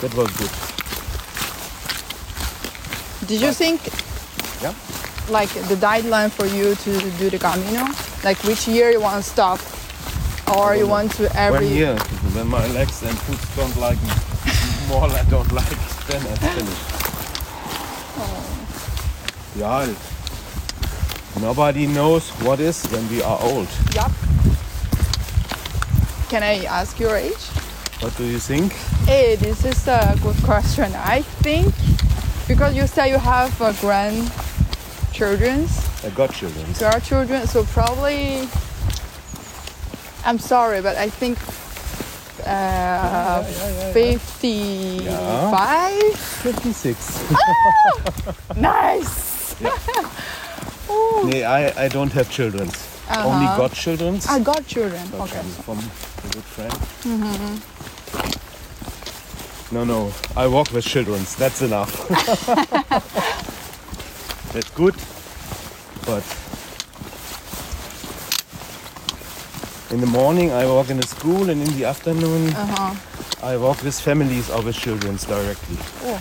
[0.00, 0.50] That was good.
[3.26, 3.80] Did you think
[4.62, 4.72] Yeah.
[5.28, 7.86] like the deadline for you to do the Camino?
[8.24, 9.58] Like which year you want to stop,
[10.56, 11.66] or you want to every?
[11.66, 11.96] One year,
[12.34, 14.12] when my legs and foot don't like me,
[14.88, 16.82] more I don't like, then I finish.
[19.56, 19.94] Yeah,
[21.40, 23.68] nobody knows what is when we are old.
[23.94, 24.12] Yup.
[26.28, 27.44] Can I ask your age?
[28.00, 28.72] What do you think?
[29.06, 30.92] Hey, this is a good question.
[30.96, 31.74] I think
[32.48, 35.68] because you say you have uh, grandchildren,
[36.02, 36.66] I got children.
[36.78, 38.48] grandchildren, so probably.
[40.24, 41.38] I'm sorry, but I think
[42.46, 43.42] uh,
[43.92, 46.16] 55.
[46.16, 47.20] 56.
[48.60, 49.54] Nice.
[51.24, 52.70] nee, I, I don't have children.
[53.10, 53.56] Only Uh-huh.
[53.58, 54.20] godchildren.
[54.28, 55.08] I got children.
[55.10, 55.42] Got Okay.
[55.64, 55.82] From a
[56.32, 56.72] good friend.
[59.72, 60.12] No, no.
[60.36, 61.24] I walk with children.
[61.38, 62.08] That's enough.
[64.52, 64.94] That's good.
[66.06, 66.22] But
[69.92, 72.94] in the morning I walk in the school and in the afternoon Uh-huh.
[73.42, 75.76] I walk with families or with children directly.
[76.08, 76.20] Oh.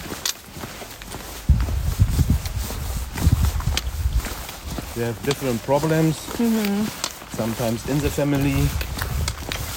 [4.96, 6.18] They have different problems.
[7.40, 8.60] Sometimes in the family,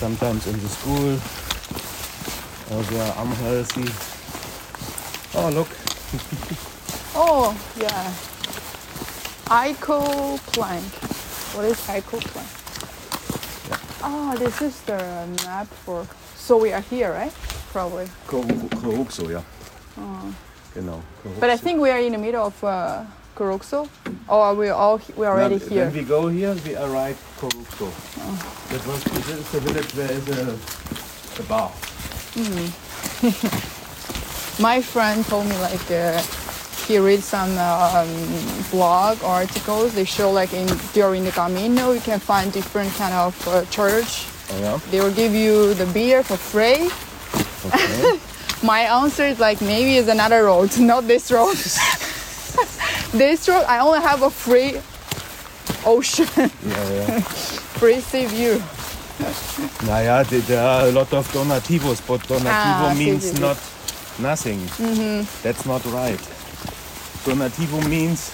[0.01, 1.13] sometimes in the school.
[2.73, 3.89] Or they are unhealthy.
[5.39, 5.69] Oh, look.
[7.17, 8.13] Oh, yeah.
[9.47, 10.83] Ico plank.
[11.55, 12.54] What is Ico plank?
[14.07, 14.99] Oh, this is the
[15.47, 16.07] map for.
[16.37, 17.33] So we are here, right?
[17.73, 18.07] Probably.
[18.27, 19.43] Korukso, ja.
[20.75, 21.01] Genau.
[21.41, 23.89] But I think we are in the middle of uh, Kuroxo.
[24.29, 25.85] Or are we all we are already Now, here?
[25.87, 27.89] When we go here, we arrive Korukso.
[28.71, 30.59] That was this is the village where is a,
[31.41, 31.71] a bar.
[34.61, 36.21] My friend told me like uh,
[36.87, 38.09] he read some um,
[38.71, 39.95] blog articles.
[39.95, 44.27] They show like in during the Camino you can find different kind of uh, church.
[44.51, 44.79] Oh yeah.
[44.91, 46.91] They will give you the beer for free.
[47.67, 48.19] Okay.
[48.63, 51.57] My answer is like maybe it's another road, not this road.
[53.13, 54.81] this road I only have a free
[55.87, 57.21] ocean, yeah, yeah.
[57.81, 58.63] free sea view.
[59.87, 63.41] Naja, th- there are a lot of donativos, but donativo Ah, means sí, sí.
[63.41, 63.57] not
[64.19, 64.61] nothing.
[65.43, 66.21] That's not right.
[67.25, 68.31] Donativo means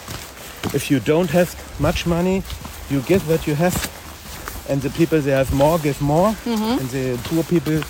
[0.75, 2.43] if you don't have much money,
[2.91, 3.75] you give what you have,
[4.69, 6.79] and the people they have more give more, mm-hmm.
[6.81, 7.81] and the poor people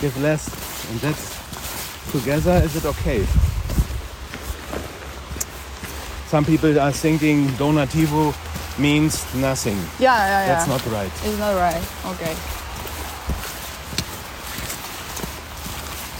[0.00, 0.48] give less,
[0.90, 1.40] and that's
[2.10, 2.60] together.
[2.64, 3.24] Is it okay?
[6.26, 8.34] Some people are thinking donativo
[8.78, 9.78] means nothing.
[9.98, 10.46] Yeah, yeah, yeah.
[10.46, 11.12] That's not right.
[11.24, 11.82] It's not right.
[12.06, 12.34] Okay.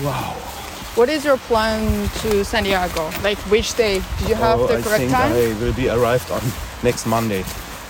[0.05, 0.60] Wow.
[1.01, 1.81] What is your plan
[2.21, 3.09] to Santiago?
[3.23, 4.03] Like which day?
[4.19, 5.33] Do you have oh, the I correct think time?
[5.33, 6.43] I will be arrived on
[6.83, 7.43] next Monday,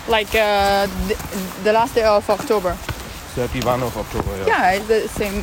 [0.07, 1.17] Like uh, the,
[1.65, 2.75] the last day of October.
[3.35, 4.31] 31 of October.
[4.37, 4.47] Yeah.
[4.47, 5.39] Yeah, it's the same.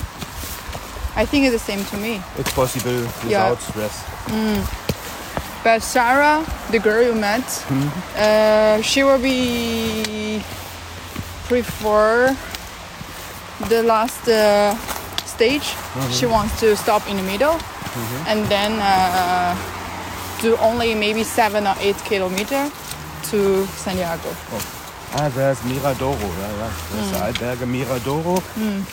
[1.17, 2.21] I think it's the same to me.
[2.38, 3.49] It's possible Yeah.
[3.51, 3.95] without stress.
[5.62, 7.89] But Sarah, the girl you met, Hmm?
[8.15, 10.41] uh, she will be
[11.49, 12.34] prefer
[13.67, 14.73] the last uh,
[15.38, 15.67] stage.
[15.69, 16.12] Mm-hmm.
[16.12, 17.58] She wants to stop in the middle
[18.26, 19.54] and then uh,
[20.41, 22.69] do only maybe seven or eight kilometer
[23.30, 24.30] to Santiago.
[25.13, 26.19] Ah, there's Miradoro.
[26.19, 26.71] Yeah, yeah.
[26.91, 28.36] There's the Albergue Miradoro.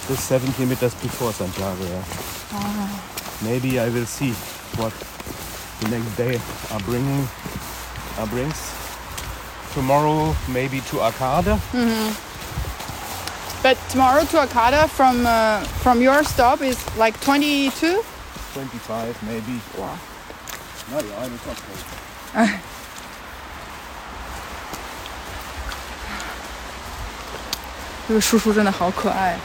[0.08, 1.84] Just 70 meters before Santiago.
[1.84, 2.04] Yeah.
[2.52, 3.40] Ah.
[3.42, 4.32] Maybe I will see
[4.78, 4.92] what
[5.80, 6.40] the next day
[6.72, 7.26] are bringing.
[8.18, 8.60] Are brings.
[9.74, 11.58] Tomorrow maybe to Arcade.
[13.63, 18.03] But tomorrow to Akata from uh, from your stop is like 22.
[18.53, 19.59] 25 maybe.
[19.77, 19.97] Wow.
[20.91, 22.59] No, yeah, it's okay.
[28.07, 29.37] 这个叔叔真的好可爱。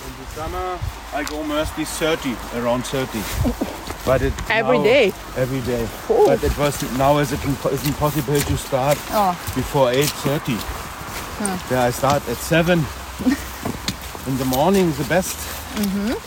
[0.00, 0.78] In the summer,
[1.12, 3.77] I go mostly 30, around 30.
[4.09, 5.13] But it Every now- day?
[5.37, 5.87] Every day.
[6.09, 6.25] Oh.
[6.25, 9.33] But it was now is it impo- isn't possible to start Oh.
[9.55, 10.57] before 8:30.
[11.71, 12.79] Yeah, I start at seven
[14.27, 14.91] in the morning.
[14.97, 15.37] The best.
[15.77, 16.17] Mm-hmm.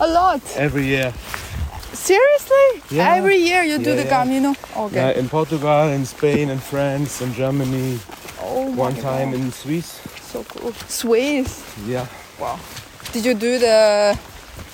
[0.00, 0.42] A lot.
[0.56, 1.12] Every year.
[1.92, 2.82] Seriously?
[2.90, 3.14] Yeah.
[3.16, 4.22] Every year you do the yeah.
[4.22, 4.54] Camino?
[4.76, 4.96] Okay.
[4.96, 7.98] Yeah, in Portugal, in Spain, in France, in Germany.
[8.42, 9.40] oh One time God.
[9.40, 9.98] in Swiss.
[10.30, 10.72] So cool.
[10.88, 11.64] Swiss.
[11.86, 12.06] Yeah.
[12.38, 12.58] Wow.
[13.12, 14.18] Did you do the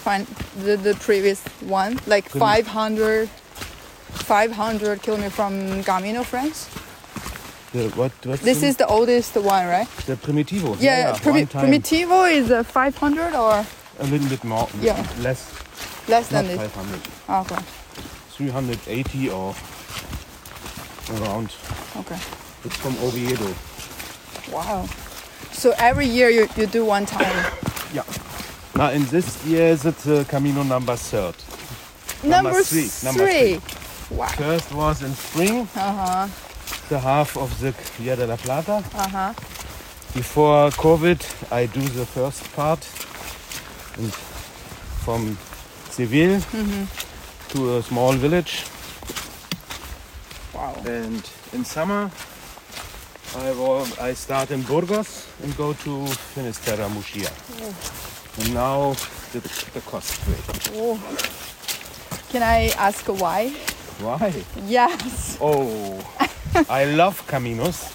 [0.04, 0.26] fin-
[0.64, 1.98] the, the previous one?
[2.06, 6.68] Like Prim- 500 500 kilometers from Camino, France?
[7.72, 8.12] The, what?
[8.26, 9.88] What's This the, is the oldest one, right?
[10.06, 10.76] the Primitivo.
[10.80, 11.70] Yeah, Primi- one time.
[11.70, 13.64] Primitivo is uh, 500 or
[14.00, 14.68] A little bit more.
[14.80, 14.96] Yeah.
[15.20, 15.50] Less.
[16.08, 16.58] less than this?
[16.58, 17.00] 500.
[17.46, 17.62] Okay.
[18.32, 19.54] 380 or
[21.14, 21.52] around.
[21.96, 22.18] Okay.
[22.64, 23.54] It's from Oviedo.
[24.54, 24.86] Wow.
[25.51, 27.53] So every year you, you do one time?
[27.93, 28.05] yeah.
[28.74, 31.34] Now in this year it's uh, Camino number third.
[32.22, 32.88] Number, number three.
[33.05, 33.59] Number three.
[33.59, 34.16] three.
[34.16, 34.26] Wow.
[34.28, 35.68] First was in spring.
[35.74, 36.28] Uh-huh.
[36.88, 38.84] The half of the Via de la Plata.
[38.95, 39.32] Uh-huh.
[40.14, 42.80] Before COVID, I do the first part
[43.99, 44.12] and
[45.05, 45.36] from
[45.90, 46.86] Seville mm -hmm.
[47.49, 48.53] to a small village.
[50.55, 50.74] Wow.
[50.86, 51.22] And
[51.53, 52.11] in summer,
[53.36, 57.30] I, will, I start in Burgos and go to Finisterre, Mushia.
[57.62, 58.42] Oh.
[58.42, 58.92] And now
[59.32, 59.40] the,
[59.72, 60.70] the cost rate.
[60.74, 60.98] Oh.
[62.30, 63.50] Can I ask why?
[64.00, 64.44] Why?
[64.66, 65.38] Yes.
[65.40, 65.98] Oh,
[66.68, 67.90] I love caminos.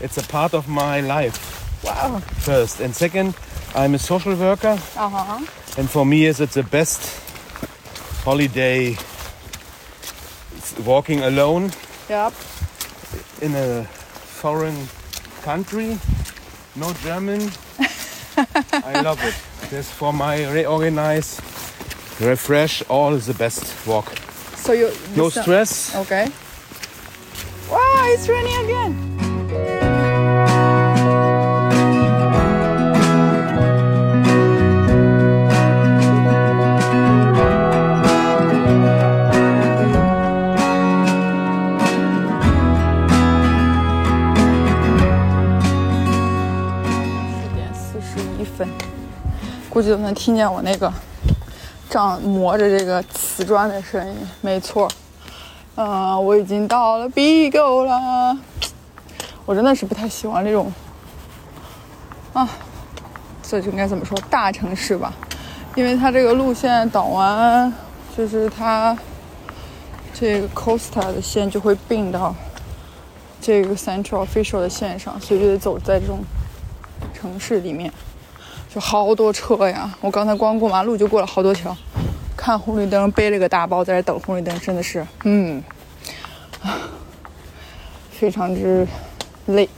[0.00, 1.38] It's a part of my life.
[1.84, 2.20] Wow.
[2.20, 3.34] First and second,
[3.74, 4.78] I'm a social worker.
[4.96, 5.46] Uh-huh.
[5.78, 7.20] And for me, is it the best
[8.24, 8.96] holiday?
[10.84, 11.72] Walking alone.
[12.08, 12.32] Yep.
[13.42, 13.86] In a
[14.40, 14.88] foreign
[15.42, 15.98] country.
[16.74, 17.50] No German.
[18.72, 19.34] I love it.
[19.68, 21.40] This for my reorganize,
[22.20, 24.08] refresh, all the best walk.
[24.56, 25.94] So you No stress.
[25.94, 26.28] Okay.
[27.70, 29.09] Wow, it's raining again.
[49.70, 50.92] 估计都能听见我那个
[51.88, 54.14] 这样磨着这个瓷砖的声音。
[54.40, 54.90] 没错，
[55.76, 58.36] 嗯、我已经到了 Bigo 了。
[59.46, 60.72] 我真的是不太喜欢这种，
[62.32, 62.48] 啊，
[63.42, 64.16] 这就应该怎么说？
[64.28, 65.12] 大城市吧，
[65.74, 67.72] 因为它这个路线导完，
[68.16, 68.96] 就是它
[70.12, 72.34] 这个 Costa 的线就会并到
[73.40, 76.20] 这个 Central Official 的线上，所以就得走在这种
[77.12, 77.92] 城市里面，
[78.72, 79.92] 就好多车呀！
[80.00, 81.76] 我刚才光过马路就过了好多条，
[82.36, 85.60] 看红绿灯，背了个大包在这等红绿灯，真的是，嗯，
[86.62, 86.78] 啊
[88.12, 88.86] 非常之
[89.46, 89.68] 累。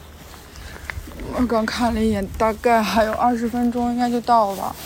[1.35, 4.77] 我刚看了一眼，大概还有二十分钟，应该就到了。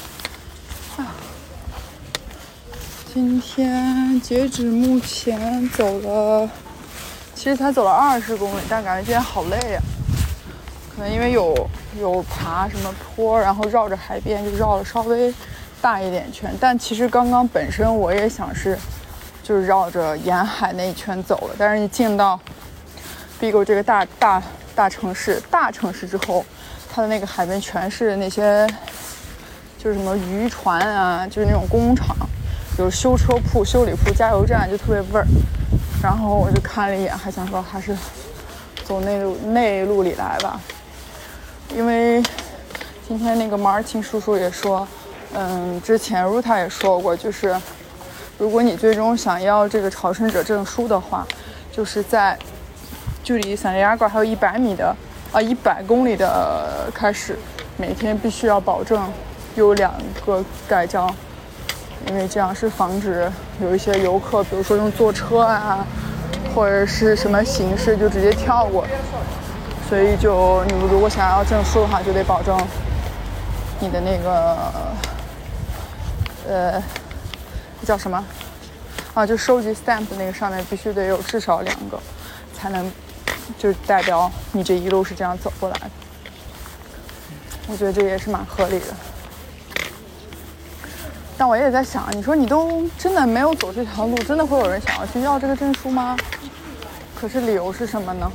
[3.12, 6.48] 今天截止目前走了，
[7.34, 9.80] 其实才走了二十公里，但感觉今天好累呀、
[10.94, 11.52] 可能因为有
[12.00, 15.32] 有爬什么坡，然后绕着海边就绕了稍微
[15.80, 16.52] 大一点圈。
[16.60, 18.78] 但其实刚刚本身我也想是，
[19.42, 22.38] 就是绕着沿海那一圈走了，但是一进到
[23.40, 24.42] Bigo 这个大大
[24.74, 26.44] 大城市大城市之后，
[26.92, 28.66] 它的那个海边全是那些
[29.78, 32.16] 就是什么渔船啊，就是那种工厂，
[32.78, 35.26] 有修车铺、修理铺、加油站，就特别味儿。
[36.02, 37.96] 然后我就看了一眼，还想说还是
[38.84, 40.60] 走内陆内陆里来吧，
[41.74, 42.22] 因为
[43.06, 44.86] 今天那个 Martin 叔叔也说，
[45.34, 47.54] 嗯，之前 Ruta 也说过，就是
[48.38, 51.26] 如果你最终想要这个朝圣者证书的话，
[51.70, 52.38] 就是在
[53.22, 54.94] 距离圣地亚哥还有一百米的
[55.32, 57.38] 啊一百公里的开始，
[57.76, 59.02] 每天必须要保证
[59.54, 59.92] 有两
[60.24, 61.12] 个盖章，
[62.08, 65.86] 因为这样是防止有一些游客，比如说用坐车啊，
[66.54, 68.86] 或者是什么形式就直接跳过。
[69.88, 72.58] 所以就你们如果想要证书的话，就得保证
[73.78, 74.56] 你的那个
[76.48, 76.82] 呃
[77.84, 78.24] 叫什么
[79.14, 79.24] 啊？
[79.24, 81.98] 就收集 stamp 那个上面必须得有至少两个，
[82.52, 82.90] 才能
[83.56, 85.80] 就代表你这一路是这样走过来。
[87.68, 88.86] 我觉得这也是蛮合理的。
[91.38, 96.16] 但我也在想，你说你都真的没有走这条路，真的会有人想要去要这个证书吗？
[97.14, 98.32] 可是理由是什么呢？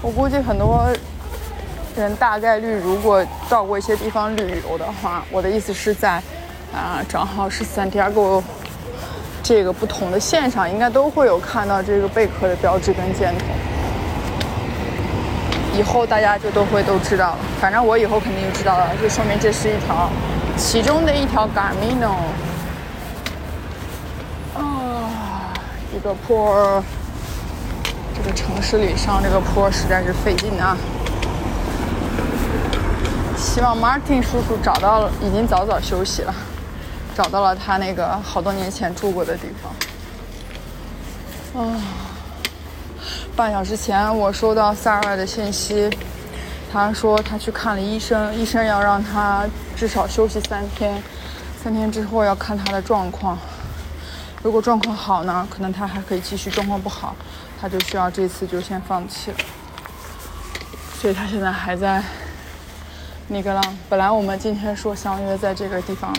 [0.00, 0.88] 我估计很多
[1.96, 6.22] 人大概率如果到过一些地方旅游的话，我的意思是在
[6.74, 8.42] 啊、正好是 Santiago
[9.42, 13.44] 这个不同的线上，应该都会有看到这个贝壳的标志跟箭头。
[15.76, 20.10] 以后大家就都会都知道了，反正我以后肯定就知道了，就说明这是一条
[20.56, 22.16] 其中的一条 G amino。
[26.00, 26.80] 这，个坡，
[28.16, 30.76] 这个城市里上这个坡实在是费劲啊。
[33.36, 36.32] 希望 Martin 叔叔找到了，已经早早休息了，
[37.16, 39.48] 找到了他那个好多年前住过的地
[41.52, 41.64] 方。
[41.64, 41.74] 啊，
[43.34, 45.90] 半小时前我收到 s a r a 的信息，
[46.72, 49.44] 他说他去看了医生，医生要让他
[49.76, 51.02] 至少休息三天，
[51.60, 53.36] 三天之后要看他的状况。
[54.42, 57.14] 如果状况好呢，可能他还可以继续；状况不好，
[57.60, 59.36] 他就需要这次就先放弃了。
[61.00, 62.02] 所以他现在还在
[63.26, 63.62] 尼格朗。
[63.88, 66.14] 本来我们今天说相约在这个地方，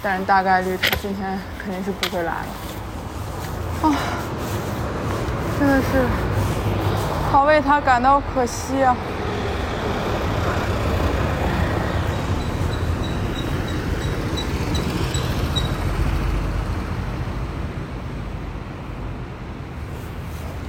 [0.00, 3.88] 但是大概率他今天肯定是不会来了。
[3.88, 3.94] 啊，
[5.58, 6.06] 真的是
[7.30, 8.96] 好为他感到可惜啊！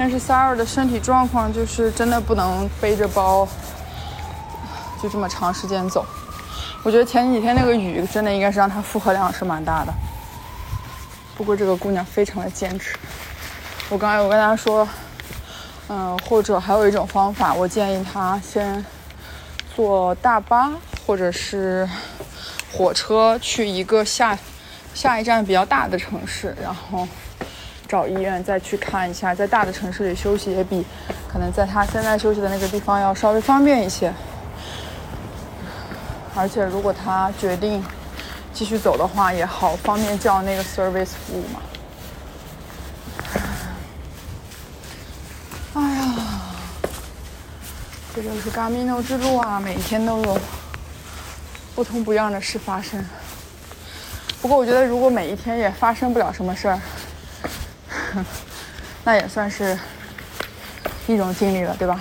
[0.01, 3.47] 但是 s a r a 的身体状况就是真的不能背着包
[4.99, 6.03] 就这么长时间走。
[6.81, 9.93] 我觉得前几天那个雨真的应该是让她负荷量是蛮大的。
[11.37, 12.97] 不过这个姑娘非常的坚持。
[13.89, 14.89] 我刚才我跟她说，
[15.87, 18.83] 嗯，或者还有一种方法，我建议她先
[19.75, 20.71] 坐大巴
[21.05, 21.87] 或者是
[22.73, 24.35] 火车去一个下
[24.95, 27.07] 下一站比较大的城市，然后。
[27.91, 30.85] 找医院再去看一下，在大的城市里休息也比
[31.27, 34.13] 可能在他现在休息的那个地方要稍微方便一些。
[36.33, 37.83] 而且如果他决定
[38.53, 41.59] 继续走的话，也好方便叫那个 service 服务嘛。
[45.73, 46.15] 哎呀，
[48.15, 50.39] 这就是 Gamino 之路啊，每天都有
[51.75, 53.05] 不同不样的事发生。
[54.41, 56.79] 不过我觉得，如果每一天也发生不了什么事儿。
[59.03, 59.77] 那也算是
[61.07, 61.99] 一种经历了，对吧？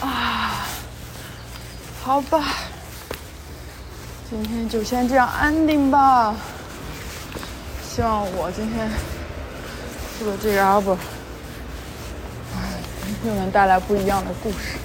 [0.00, 0.66] 啊，
[2.02, 2.44] 好吧，
[4.30, 6.34] 今天就先这样安定吧。
[7.90, 8.88] 希望我今天
[10.18, 10.96] 做的这个 album，
[13.26, 14.78] 又能带来不一样的故事。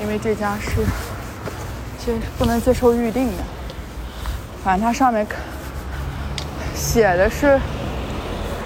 [0.00, 0.70] 因为这家是
[2.04, 3.44] 接不能接受预定的，
[4.64, 5.26] 反正它上面
[6.74, 7.60] 写的是。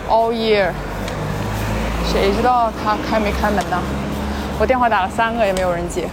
[0.09, 0.71] All year，
[2.11, 3.77] 谁知道他开没开门呢？
[4.59, 6.09] 我电话打了三个也没有人接。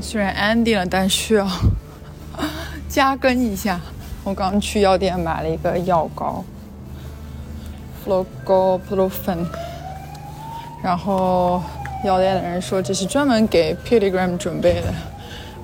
[0.00, 1.46] 虽然安定了，但需要
[2.88, 3.80] 加更一下。
[4.22, 6.44] 我刚去药店买了一个药膏
[8.02, 9.46] f l o g o p r o f e n
[10.82, 11.62] 然后
[12.04, 14.92] 药店的人说这是专门给 Pilgrim 准备的，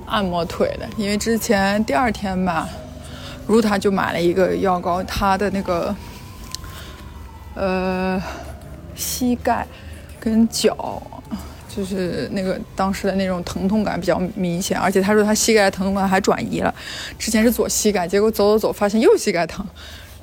[0.06, 0.86] 按摩腿的。
[0.96, 2.68] 因为之前第二天吧
[3.48, 5.94] ，Ruta 就买了一个药膏，他的那个
[7.54, 8.22] 呃
[8.94, 9.66] 膝盖
[10.18, 11.02] 跟脚。
[11.76, 16.74] 就是那个当时的那种疼痛感比较明显，而且他说他膝盖疼痛感还转移了，
[17.18, 19.62] 之前是左膝盖，结果走走走发现右膝盖疼，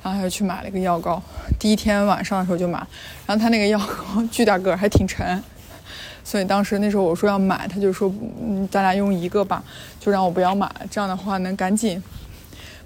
[0.02, 1.22] 然后他就去买了个药膏，
[1.56, 2.78] 第一天晚上的时候就买，
[3.24, 5.40] 然后他那个药膏巨大个，还挺沉，
[6.24, 9.62] 所以当时那时候我说要买，他就说嗯咱俩用一个吧，
[10.00, 12.02] 就让我不要买，这样的话能赶紧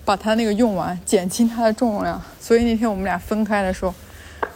[0.05, 3.95] 把他那个用完，减轻他的重量，所以那天我们俩分开的时候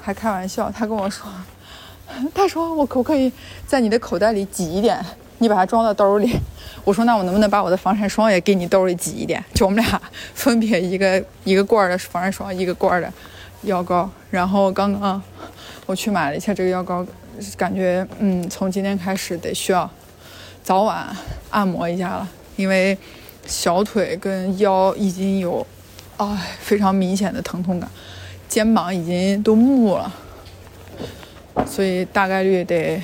[0.03, 1.27] 还开玩笑，他跟我说。
[2.35, 3.33] 他说：“我可不可以
[3.67, 5.05] 在你的口袋里挤一点？
[5.39, 6.39] 你把它装到兜里。”
[6.85, 9.43] 我说：“那我能不能把我的防晒霜也给你兜里挤一点？
[9.55, 10.01] 就我们俩
[10.35, 13.13] 分别一个一个罐的防晒霜，一个罐的
[13.63, 14.09] 药膏。
[14.31, 15.23] 然后刚刚
[15.87, 17.07] 我去买了一下这个药膏，
[17.57, 19.89] 感觉嗯，从今天开始得需要
[20.63, 21.15] 早晚
[21.51, 22.97] 按摩一下了，因为
[23.47, 25.67] 小腿跟腰已经有
[26.17, 26.27] 哎
[26.61, 27.89] 非常明显的疼痛感，
[28.49, 30.13] 肩膀已经都木了。”
[31.67, 33.01] 所以大概率得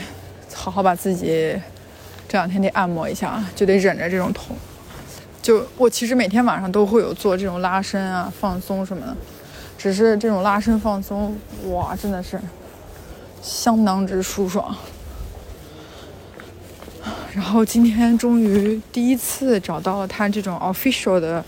[0.55, 1.27] 好好把自己
[2.29, 4.57] 这两天得按摩一下，就得忍着这种痛。
[5.41, 9.17] 就我其实每天晚上都会有做这种拉伸啊、放松什么的，
[9.79, 11.39] 只是这种拉伸放松，
[11.71, 12.39] 哇，真的是
[13.41, 14.77] 相当之舒爽。
[17.33, 21.43] 然后今天终于第一次找到了他这种 official 的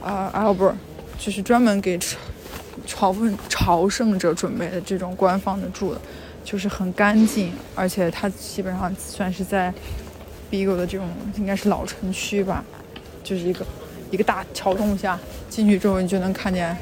[0.00, 0.74] 呃 Albert，
[1.18, 2.16] 就是专门给朝
[2.86, 6.00] 朝奉朝圣者准备的这种官方的住的。
[6.44, 9.72] 就是很干净，而且它基本上算是在
[10.50, 12.64] Bigo 的这种应该是老城区吧，
[13.22, 13.64] 就是一个
[14.10, 15.18] 一个大桥洞下
[15.48, 16.76] 进去之后，你就能看见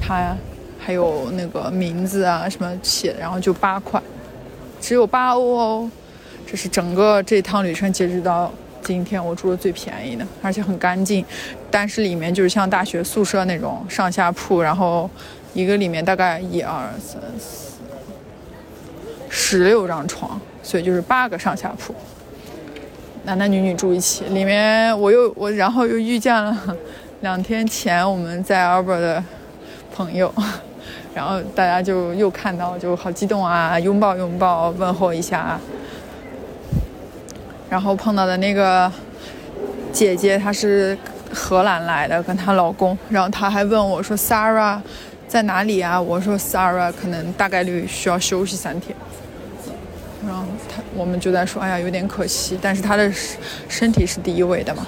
[0.00, 0.36] 它
[0.78, 4.00] 还有那个名字啊什么写的，然后就八块，
[4.80, 5.90] 只有八欧哦。
[6.46, 8.52] 这是整个这趟旅程截止到
[8.82, 11.24] 今天我住的最便宜的，而且很干净，
[11.70, 15.08] 但是里面就是像大学宿舍那种上下铺，然后
[15.54, 17.69] 一个里面大概一二三四。
[19.32, 21.94] 十六张床，所以就是八个上下铺，
[23.24, 24.24] 男男女女住一起。
[24.24, 26.76] 里面我又我然后又遇见了
[27.20, 29.24] 两天前我们在 a l b e r 的
[29.94, 30.32] 朋友，
[31.14, 35.58] 然后大家就又看到就好激动啊，拥抱拥抱，问候一下。
[37.68, 38.90] 然后碰到的那个
[39.92, 40.98] 姐姐，她是
[41.32, 44.80] 荷兰来的，跟她老公，然后她还问我说：“Sarah
[45.30, 48.96] 在哪里啊？”我说：“Sarah 可能大概率需要休息三天。”
[50.26, 53.10] 然后他我们就在说：“哎呀，有点可惜，但是他的
[53.68, 54.84] 身体是第一位的嘛。”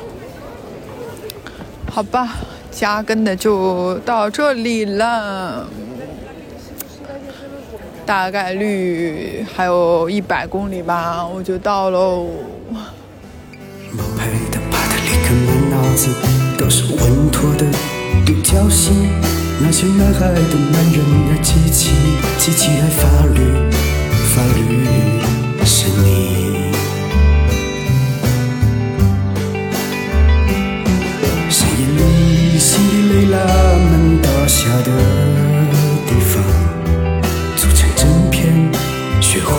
[1.88, 2.38] 好吧，
[2.72, 5.68] 加更的就到这里了。
[8.04, 12.26] 大概率还有一百公里吧，我就到喽。
[13.92, 16.10] 冒牌的帕特里克满脑子
[16.58, 17.64] 都是稳妥的
[18.26, 18.90] 独角戏，
[19.60, 20.98] 那些男孩的男人
[21.28, 21.90] 的机器，
[22.38, 23.40] 机器爱法律，
[24.34, 24.60] 法律
[25.64, 26.72] 是你。
[31.48, 33.36] 深夜里，辛迪雷拉
[33.90, 34.90] 门倒下的
[36.06, 36.42] 地方，
[37.56, 38.70] 组成整片
[39.20, 39.52] 血红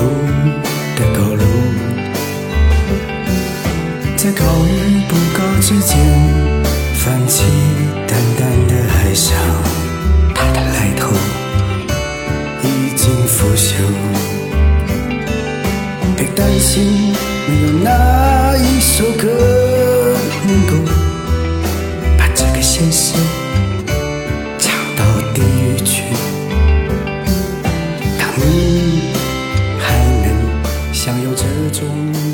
[0.95, 1.43] 的高楼。
[4.15, 5.97] 在高与不高之间
[6.95, 7.43] 泛起
[8.07, 9.37] 淡淡的哀伤，
[11.03, 11.11] 的来头
[12.63, 13.75] 已经腐朽。
[16.15, 17.13] 别担心，
[17.47, 19.27] 没有哪一首歌
[20.47, 20.91] 能够
[22.17, 23.13] 把这个现实
[24.57, 26.03] 唱到地狱去。
[28.17, 29.13] 当你
[29.79, 29.83] 还
[30.21, 30.27] 能
[30.93, 31.43] 享有这
[31.77, 32.32] 种。